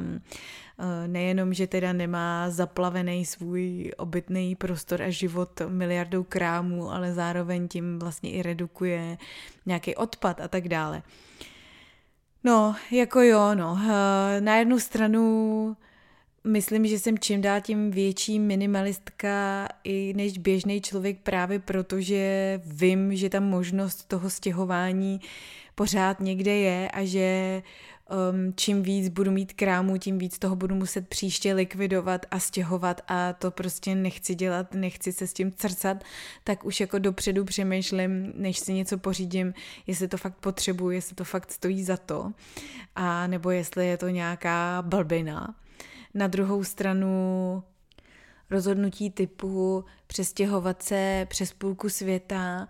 nejenom, 1.06 1.54
že 1.54 1.66
teda 1.66 1.92
nemá 1.92 2.50
zaplavený 2.50 3.24
svůj 3.24 3.92
obytný 3.96 4.54
prostor 4.56 5.02
a 5.02 5.10
život 5.10 5.62
miliardou 5.68 6.22
krámů, 6.22 6.92
ale 6.92 7.14
zároveň 7.14 7.68
tím 7.68 7.98
vlastně 7.98 8.30
i 8.30 8.42
redukuje 8.42 9.18
nějaký 9.66 9.94
odpad 9.94 10.40
a 10.40 10.48
tak 10.48 10.68
dále. 10.68 11.02
No, 12.44 12.76
jako 12.90 13.20
jo, 13.20 13.54
no. 13.54 13.78
Eh, 13.82 14.40
na 14.40 14.56
jednu 14.56 14.78
stranu 14.78 15.76
myslím, 16.44 16.86
že 16.86 16.98
jsem 16.98 17.18
čím 17.18 17.40
dál 17.40 17.60
tím 17.60 17.90
větší 17.90 18.38
minimalistka 18.38 19.68
i 19.84 20.12
než 20.16 20.38
běžný 20.38 20.80
člověk 20.80 21.18
právě 21.20 21.58
proto, 21.58 22.00
že 22.00 22.60
vím, 22.64 23.16
že 23.16 23.28
ta 23.28 23.40
možnost 23.40 24.08
toho 24.08 24.30
stěhování 24.30 25.20
pořád 25.74 26.20
někde 26.20 26.54
je 26.54 26.90
a 26.90 27.04
že 27.04 27.62
um, 28.08 28.52
čím 28.56 28.82
víc 28.82 29.08
budu 29.08 29.30
mít 29.30 29.52
krámu, 29.52 29.98
tím 29.98 30.18
víc 30.18 30.38
toho 30.38 30.56
budu 30.56 30.74
muset 30.74 31.08
příště 31.08 31.54
likvidovat 31.54 32.26
a 32.30 32.38
stěhovat 32.38 33.00
a 33.08 33.32
to 33.32 33.50
prostě 33.50 33.94
nechci 33.94 34.34
dělat, 34.34 34.74
nechci 34.74 35.12
se 35.12 35.26
s 35.26 35.32
tím 35.32 35.52
crcat, 35.52 36.04
tak 36.44 36.64
už 36.64 36.80
jako 36.80 36.98
dopředu 36.98 37.44
přemýšlím, 37.44 38.32
než 38.36 38.58
si 38.58 38.72
něco 38.72 38.98
pořídím, 38.98 39.54
jestli 39.86 40.08
to 40.08 40.16
fakt 40.16 40.36
potřebuji, 40.36 40.90
jestli 40.90 41.14
to 41.14 41.24
fakt 41.24 41.52
stojí 41.52 41.84
za 41.84 41.96
to, 41.96 42.32
a 42.94 43.26
nebo 43.26 43.50
jestli 43.50 43.86
je 43.86 43.96
to 43.96 44.08
nějaká 44.08 44.82
blbina. 44.86 45.54
Na 46.14 46.26
druhou 46.26 46.64
stranu 46.64 47.62
rozhodnutí 48.50 49.10
typu 49.10 49.84
přestěhovat 50.06 50.82
se 50.82 51.26
přes 51.28 51.52
půlku 51.52 51.88
světa 51.88 52.68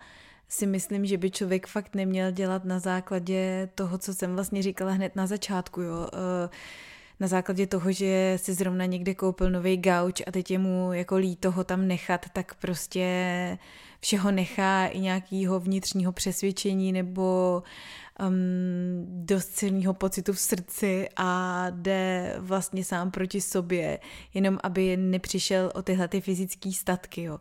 si 0.49 0.67
myslím, 0.67 1.07
že 1.07 1.19
by 1.19 1.31
člověk 1.31 1.67
fakt 1.67 1.95
neměl 1.95 2.31
dělat 2.31 2.65
na 2.65 2.79
základě 2.79 3.69
toho, 3.75 3.99
co 3.99 4.15
jsem 4.15 4.35
vlastně 4.35 4.63
říkala 4.63 4.93
hned 4.93 5.17
na 5.17 5.27
začátku, 5.27 5.81
jo. 5.81 6.09
Eh, 6.13 6.49
na 7.21 7.27
základě 7.27 7.67
toho, 7.67 7.93
že 7.93 8.35
si 8.37 8.55
zrovna 8.55 8.85
někde 8.85 9.15
koupil 9.15 9.51
nový 9.51 9.77
gauč 9.77 10.23
a 10.27 10.33
teď 10.33 10.51
je 10.51 10.59
mu 10.59 10.93
jako 10.93 11.17
líto 11.17 11.51
ho 11.51 11.65
tam 11.65 11.89
nechat, 11.89 12.27
tak 12.33 12.55
prostě 12.55 13.59
všeho 14.01 14.31
nechá 14.31 14.87
i 14.87 15.01
nějakého 15.01 15.61
vnitřního 15.61 16.13
přesvědčení 16.13 16.93
nebo 16.93 17.63
um, 18.29 19.07
dost 19.27 19.57
silného 19.57 19.95
pocitu 19.95 20.33
v 20.33 20.41
srdci 20.41 21.09
a 21.17 21.67
jde 21.71 22.35
vlastně 22.39 22.85
sám 22.85 23.11
proti 23.11 23.41
sobě, 23.41 23.99
jenom 24.35 24.59
aby 24.63 24.97
nepřišel 24.97 25.73
o 25.75 25.83
tyhle 25.83 26.09
ty 26.09 26.21
fyzické 26.21 26.73
statky. 26.73 27.23
Jo. 27.23 27.39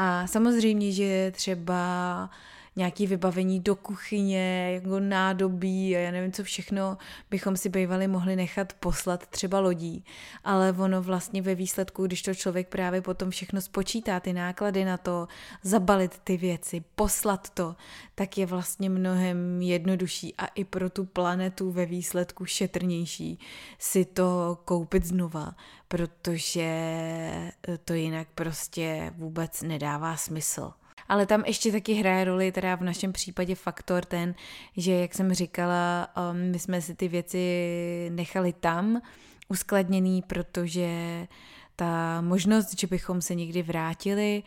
A 0.00 0.26
samozřejmě, 0.26 0.92
že 0.92 1.30
třeba 1.30 2.30
nějaký 2.78 3.06
vybavení 3.06 3.60
do 3.60 3.76
kuchyně, 3.76 4.72
jako 4.74 5.00
nádobí 5.00 5.96
a 5.96 5.98
já 5.98 6.10
nevím, 6.10 6.32
co 6.32 6.44
všechno 6.44 6.98
bychom 7.30 7.56
si 7.56 7.68
bývali 7.68 8.08
mohli 8.08 8.36
nechat 8.36 8.72
poslat 8.72 9.26
třeba 9.26 9.60
lodí. 9.60 10.04
Ale 10.44 10.72
ono 10.72 11.02
vlastně 11.02 11.42
ve 11.42 11.54
výsledku, 11.54 12.06
když 12.06 12.22
to 12.22 12.34
člověk 12.34 12.68
právě 12.68 13.02
potom 13.02 13.30
všechno 13.30 13.60
spočítá, 13.60 14.20
ty 14.20 14.32
náklady 14.32 14.84
na 14.84 14.96
to, 14.96 15.28
zabalit 15.62 16.18
ty 16.18 16.36
věci, 16.36 16.84
poslat 16.94 17.50
to, 17.50 17.76
tak 18.14 18.38
je 18.38 18.46
vlastně 18.46 18.90
mnohem 18.90 19.62
jednodušší 19.62 20.34
a 20.38 20.46
i 20.46 20.64
pro 20.64 20.90
tu 20.90 21.04
planetu 21.04 21.70
ve 21.70 21.86
výsledku 21.86 22.44
šetrnější 22.44 23.38
si 23.78 24.04
to 24.04 24.58
koupit 24.64 25.04
znova, 25.04 25.54
protože 25.88 26.70
to 27.84 27.92
jinak 27.92 28.28
prostě 28.34 29.12
vůbec 29.16 29.62
nedává 29.62 30.16
smysl 30.16 30.72
ale 31.08 31.26
tam 31.26 31.44
ještě 31.46 31.72
taky 31.72 31.94
hraje 31.94 32.24
roli 32.24 32.52
teda 32.52 32.76
v 32.76 32.82
našem 32.82 33.12
případě 33.12 33.54
faktor 33.54 34.04
ten, 34.04 34.34
že 34.76 34.92
jak 34.92 35.14
jsem 35.14 35.34
říkala, 35.34 36.08
um, 36.30 36.50
my 36.50 36.58
jsme 36.58 36.80
si 36.82 36.94
ty 36.94 37.08
věci 37.08 38.10
nechali 38.14 38.52
tam 38.52 39.00
uskladněný, 39.48 40.22
protože 40.22 40.88
ta 41.76 42.20
možnost, 42.20 42.80
že 42.80 42.86
bychom 42.86 43.22
se 43.22 43.34
někdy 43.34 43.62
vrátili, 43.62 44.42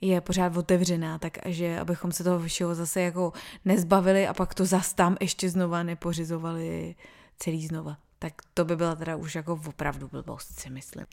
je 0.00 0.20
pořád 0.20 0.56
otevřená, 0.56 1.18
takže 1.18 1.78
abychom 1.80 2.12
se 2.12 2.24
toho 2.24 2.46
všeho 2.46 2.74
zase 2.74 3.00
jako 3.00 3.32
nezbavili 3.64 4.26
a 4.28 4.34
pak 4.34 4.54
to 4.54 4.64
zas 4.64 4.94
tam 4.94 5.16
ještě 5.20 5.50
znova 5.50 5.82
nepořizovali 5.82 6.94
celý 7.38 7.66
znova. 7.66 7.96
Tak 8.18 8.32
to 8.54 8.64
by 8.64 8.76
byla 8.76 8.94
teda 8.94 9.16
už 9.16 9.34
jako 9.34 9.60
opravdu 9.66 10.08
blbost, 10.08 10.60
si 10.60 10.70
myslím. 10.70 11.06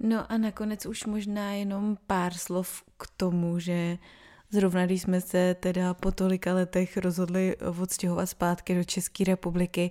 No 0.00 0.32
a 0.32 0.38
nakonec 0.38 0.86
už 0.86 1.04
možná 1.04 1.52
jenom 1.52 1.98
pár 2.06 2.34
slov 2.34 2.82
k 2.96 3.06
tomu, 3.16 3.58
že 3.58 3.98
Zrovna 4.54 4.86
když 4.86 5.02
jsme 5.02 5.20
se 5.20 5.54
teda 5.54 5.94
po 5.94 6.12
tolika 6.12 6.54
letech 6.54 6.96
rozhodli 6.96 7.56
odstěhovat 7.80 8.28
zpátky 8.28 8.74
do 8.74 8.84
České 8.84 9.24
republiky, 9.24 9.90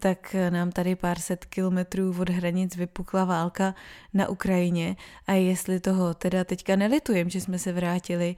tak 0.00 0.36
nám 0.50 0.72
tady 0.72 0.96
pár 0.96 1.18
set 1.18 1.44
kilometrů 1.44 2.14
od 2.20 2.28
hranic 2.30 2.76
vypukla 2.76 3.24
válka 3.24 3.74
na 4.14 4.28
Ukrajině. 4.28 4.96
A 5.26 5.32
jestli 5.32 5.80
toho 5.80 6.14
teda 6.14 6.44
teďka 6.44 6.76
nelitujem, 6.76 7.30
že 7.30 7.40
jsme 7.40 7.58
se 7.58 7.72
vrátili 7.72 8.36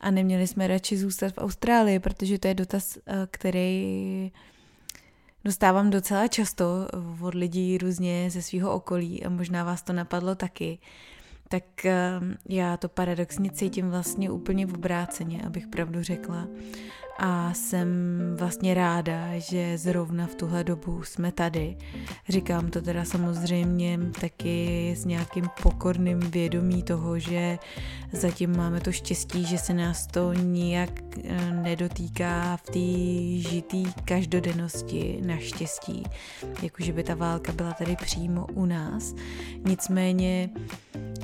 a 0.00 0.10
neměli 0.10 0.46
jsme 0.46 0.66
radši 0.66 0.96
zůstat 0.96 1.32
v 1.34 1.38
Austrálii, 1.38 1.98
protože 1.98 2.38
to 2.38 2.48
je 2.48 2.54
dotaz, 2.54 2.98
eh, 3.06 3.26
který 3.30 4.32
dostávám 5.44 5.90
docela 5.90 6.28
často 6.28 6.88
od 7.20 7.34
lidí 7.34 7.78
různě 7.78 8.30
ze 8.30 8.42
svého 8.42 8.72
okolí 8.74 9.24
a 9.24 9.28
možná 9.28 9.64
vás 9.64 9.82
to 9.82 9.92
napadlo 9.92 10.34
taky 10.34 10.78
tak 11.52 11.84
ehm, 11.86 12.34
já 12.48 12.76
to 12.76 12.88
paradoxně 12.88 13.50
cítím 13.50 13.90
vlastně 13.90 14.30
úplně 14.30 14.66
v 14.66 14.74
obráceně, 14.74 15.42
abych 15.46 15.66
pravdu 15.66 16.02
řekla 16.02 16.46
a 17.24 17.54
jsem 17.54 17.88
vlastně 18.38 18.74
ráda, 18.74 19.38
že 19.38 19.78
zrovna 19.78 20.26
v 20.26 20.34
tuhle 20.34 20.64
dobu 20.64 21.02
jsme 21.02 21.32
tady. 21.32 21.76
Říkám 22.28 22.70
to 22.70 22.82
teda 22.82 23.04
samozřejmě 23.04 23.98
taky 24.20 24.90
s 24.96 25.04
nějakým 25.04 25.44
pokorným 25.62 26.20
vědomí 26.20 26.82
toho, 26.82 27.18
že 27.18 27.58
zatím 28.12 28.56
máme 28.56 28.80
to 28.80 28.92
štěstí, 28.92 29.44
že 29.44 29.58
se 29.58 29.74
nás 29.74 30.06
to 30.06 30.32
nijak 30.32 30.90
eh, 31.24 31.50
nedotýká 31.50 32.56
v 32.56 32.62
té 32.62 33.48
žitý 33.50 33.84
každodennosti 34.04 35.20
naštěstí. 35.26 36.02
Jakože 36.62 36.92
by 36.92 37.02
ta 37.02 37.14
válka 37.14 37.52
byla 37.52 37.72
tady 37.72 37.96
přímo 37.96 38.46
u 38.54 38.66
nás. 38.66 39.14
Nicméně 39.64 40.50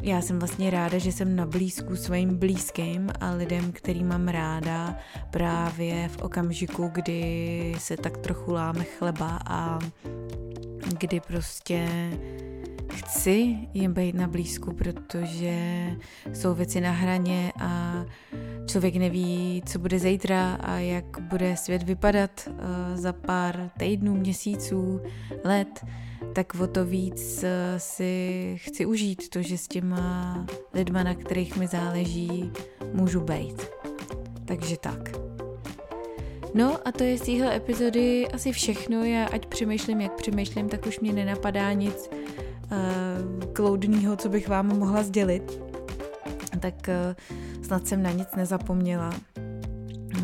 já 0.03 0.21
jsem 0.21 0.39
vlastně 0.39 0.71
ráda, 0.71 0.99
že 0.99 1.13
jsem 1.13 1.37
na 1.37 1.47
blízku 1.47 1.97
svým 1.97 2.37
blízkým 2.37 3.11
a 3.21 3.31
lidem, 3.31 3.73
který 3.73 4.05
mám 4.05 4.29
ráda 4.29 4.97
právě 5.31 5.88
právě 5.89 6.09
v 6.09 6.23
okamžiku, 6.23 6.91
kdy 6.95 7.75
se 7.79 7.97
tak 7.97 8.17
trochu 8.17 8.53
láme 8.53 8.85
chleba 8.85 9.39
a 9.47 9.79
kdy 10.99 11.21
prostě 11.21 11.89
chci 12.93 13.57
jim 13.75 13.93
být 13.93 14.15
na 14.15 14.29
blízku, 14.29 14.73
protože 14.73 15.57
jsou 16.33 16.55
věci 16.55 16.81
na 16.81 16.91
hraně 16.91 17.53
a 17.61 18.05
člověk 18.67 18.97
neví, 18.97 19.63
co 19.67 19.79
bude 19.79 19.99
zítra 19.99 20.55
a 20.55 20.79
jak 20.79 21.21
bude 21.21 21.57
svět 21.57 21.83
vypadat 21.83 22.49
eh, 22.49 22.97
za 22.97 23.13
pár 23.13 23.71
týdnů, 23.79 24.15
měsíců, 24.15 25.01
let, 25.45 25.85
tak 26.35 26.55
o 26.55 26.67
to 26.67 26.85
víc 26.85 27.43
eh, 27.43 27.75
si 27.77 28.57
chci 28.59 28.87
užít 28.87 29.29
to, 29.29 29.43
že 29.43 29.59
s 29.59 29.69
těma 29.69 30.47
lidma, 30.75 31.03
na 31.03 31.15
kterých 31.15 31.57
mi 31.57 31.67
záleží, 31.67 32.51
můžu 32.93 33.21
být. 33.21 33.69
Takže 34.45 34.77
tak. 34.77 35.28
No 36.55 36.89
a 36.89 36.93
to 36.93 37.05
je 37.05 37.19
z 37.19 37.21
téhle 37.21 37.57
epizody 37.57 38.29
asi 38.29 38.53
všechno. 38.53 39.05
Já 39.05 39.27
ať 39.27 39.47
přemýšlím, 39.47 40.01
jak 40.01 40.13
přemýšlím, 40.13 40.69
tak 40.69 40.87
už 40.87 41.01
mě 41.01 41.13
nenapadá 41.13 41.73
nic 41.73 42.11
uh, 42.11 43.53
kloudného, 43.53 44.17
co 44.17 44.29
bych 44.29 44.49
vám 44.49 44.79
mohla 44.79 45.03
sdělit. 45.03 45.63
Tak 46.61 46.75
uh, 46.89 47.63
snad 47.65 47.87
jsem 47.87 48.03
na 48.03 48.11
nic 48.11 48.29
nezapomněla. 48.37 49.11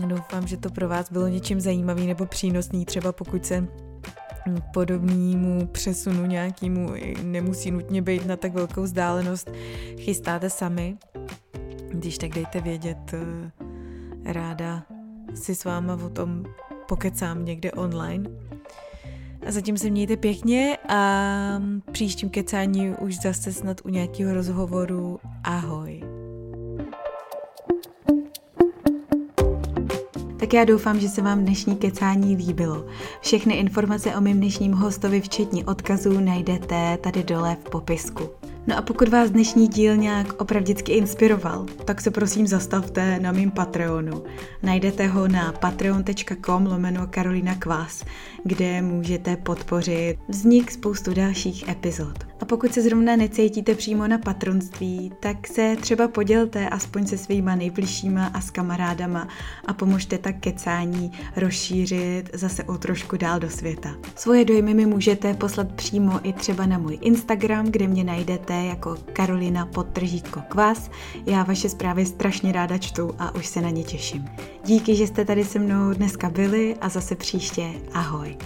Doufám, 0.06 0.46
že 0.46 0.56
to 0.56 0.70
pro 0.70 0.88
vás 0.88 1.12
bylo 1.12 1.28
něčím 1.28 1.60
zajímavý 1.60 2.06
nebo 2.06 2.26
přínosný, 2.26 2.84
třeba 2.84 3.12
pokud 3.12 3.46
se 3.46 3.68
podobnému 4.72 5.66
přesunu 5.66 6.26
nějakému 6.26 6.90
nemusí 7.22 7.70
nutně 7.70 8.02
být 8.02 8.26
na 8.26 8.36
tak 8.36 8.52
velkou 8.52 8.82
vzdálenost 8.82 9.50
chystáte 9.98 10.50
sami. 10.50 10.96
Když 11.88 12.18
tak 12.18 12.30
dejte 12.30 12.60
vědět, 12.60 13.14
eh, 13.14 14.32
ráda 14.32 14.82
si 15.34 15.54
s 15.54 15.64
váma 15.64 15.98
o 16.04 16.08
tom 16.08 16.44
pokecám 16.88 17.44
někde 17.44 17.72
online. 17.72 18.30
A 19.46 19.52
zatím 19.52 19.78
se 19.78 19.90
mějte 19.90 20.16
pěkně 20.16 20.78
a 20.88 20.98
příštím 21.92 22.30
kecání 22.30 22.90
už 23.00 23.16
zase 23.16 23.52
snad 23.52 23.80
u 23.84 23.88
nějakého 23.88 24.34
rozhovoru. 24.34 25.20
Ahoj. 25.44 26.02
Tak 30.40 30.54
já 30.54 30.64
doufám, 30.64 31.00
že 31.00 31.08
se 31.08 31.22
vám 31.22 31.40
dnešní 31.40 31.76
kecání 31.76 32.36
líbilo. 32.36 32.86
Všechny 33.20 33.54
informace 33.54 34.16
o 34.16 34.20
mém 34.20 34.36
dnešním 34.36 34.72
hostovi, 34.72 35.20
včetně 35.20 35.64
odkazů, 35.64 36.20
najdete 36.20 36.98
tady 37.02 37.24
dole 37.24 37.56
v 37.64 37.70
popisku. 37.70 38.30
No 38.66 38.76
a 38.78 38.82
pokud 38.82 39.08
vás 39.08 39.30
dnešní 39.30 39.68
díl 39.68 39.96
nějak 39.96 40.40
opravdicky 40.42 40.92
inspiroval, 40.92 41.66
tak 41.84 42.00
se 42.00 42.10
prosím 42.10 42.46
zastavte 42.46 43.20
na 43.20 43.32
mým 43.32 43.50
Patreonu. 43.50 44.24
Najdete 44.62 45.06
ho 45.06 45.28
na 45.28 45.52
patreon.com 45.52 46.66
lomeno 46.66 47.06
Karolina 47.10 47.54
Kvás, 47.54 48.04
kde 48.44 48.82
můžete 48.82 49.36
podpořit 49.36 50.16
vznik 50.28 50.70
spoustu 50.70 51.14
dalších 51.14 51.68
epizod. 51.68 52.33
A 52.40 52.44
pokud 52.44 52.72
se 52.72 52.82
zrovna 52.82 53.16
necítíte 53.16 53.74
přímo 53.74 54.08
na 54.08 54.18
patronství, 54.18 55.12
tak 55.20 55.46
se 55.46 55.76
třeba 55.80 56.08
podělte 56.08 56.68
aspoň 56.68 57.06
se 57.06 57.18
svýma 57.18 57.54
nejbližšíma 57.54 58.26
a 58.26 58.40
s 58.40 58.50
kamarádama 58.50 59.28
a 59.66 59.72
pomožte 59.72 60.18
tak 60.18 60.36
kecání 60.40 61.12
rozšířit 61.36 62.30
zase 62.32 62.64
o 62.64 62.78
trošku 62.78 63.16
dál 63.16 63.40
do 63.40 63.50
světa. 63.50 63.94
Svoje 64.16 64.44
dojmy 64.44 64.74
mi 64.74 64.86
můžete 64.86 65.34
poslat 65.34 65.72
přímo 65.72 66.20
i 66.22 66.32
třeba 66.32 66.66
na 66.66 66.78
můj 66.78 66.98
Instagram, 67.00 67.66
kde 67.66 67.86
mě 67.88 68.04
najdete 68.04 68.54
jako 68.54 68.96
Karolina 69.12 69.66
podtržítko 69.66 70.40
kvás. 70.48 70.90
Já 71.26 71.42
vaše 71.42 71.68
zprávy 71.68 72.06
strašně 72.06 72.52
ráda 72.52 72.78
čtu 72.78 73.14
a 73.18 73.34
už 73.34 73.46
se 73.46 73.60
na 73.60 73.70
ně 73.70 73.84
těším. 73.84 74.28
Díky, 74.64 74.94
že 74.94 75.06
jste 75.06 75.24
tady 75.24 75.44
se 75.44 75.58
mnou 75.58 75.94
dneska 75.94 76.30
byli 76.30 76.76
a 76.80 76.88
zase 76.88 77.14
příště. 77.14 77.70
Ahoj. 77.92 78.36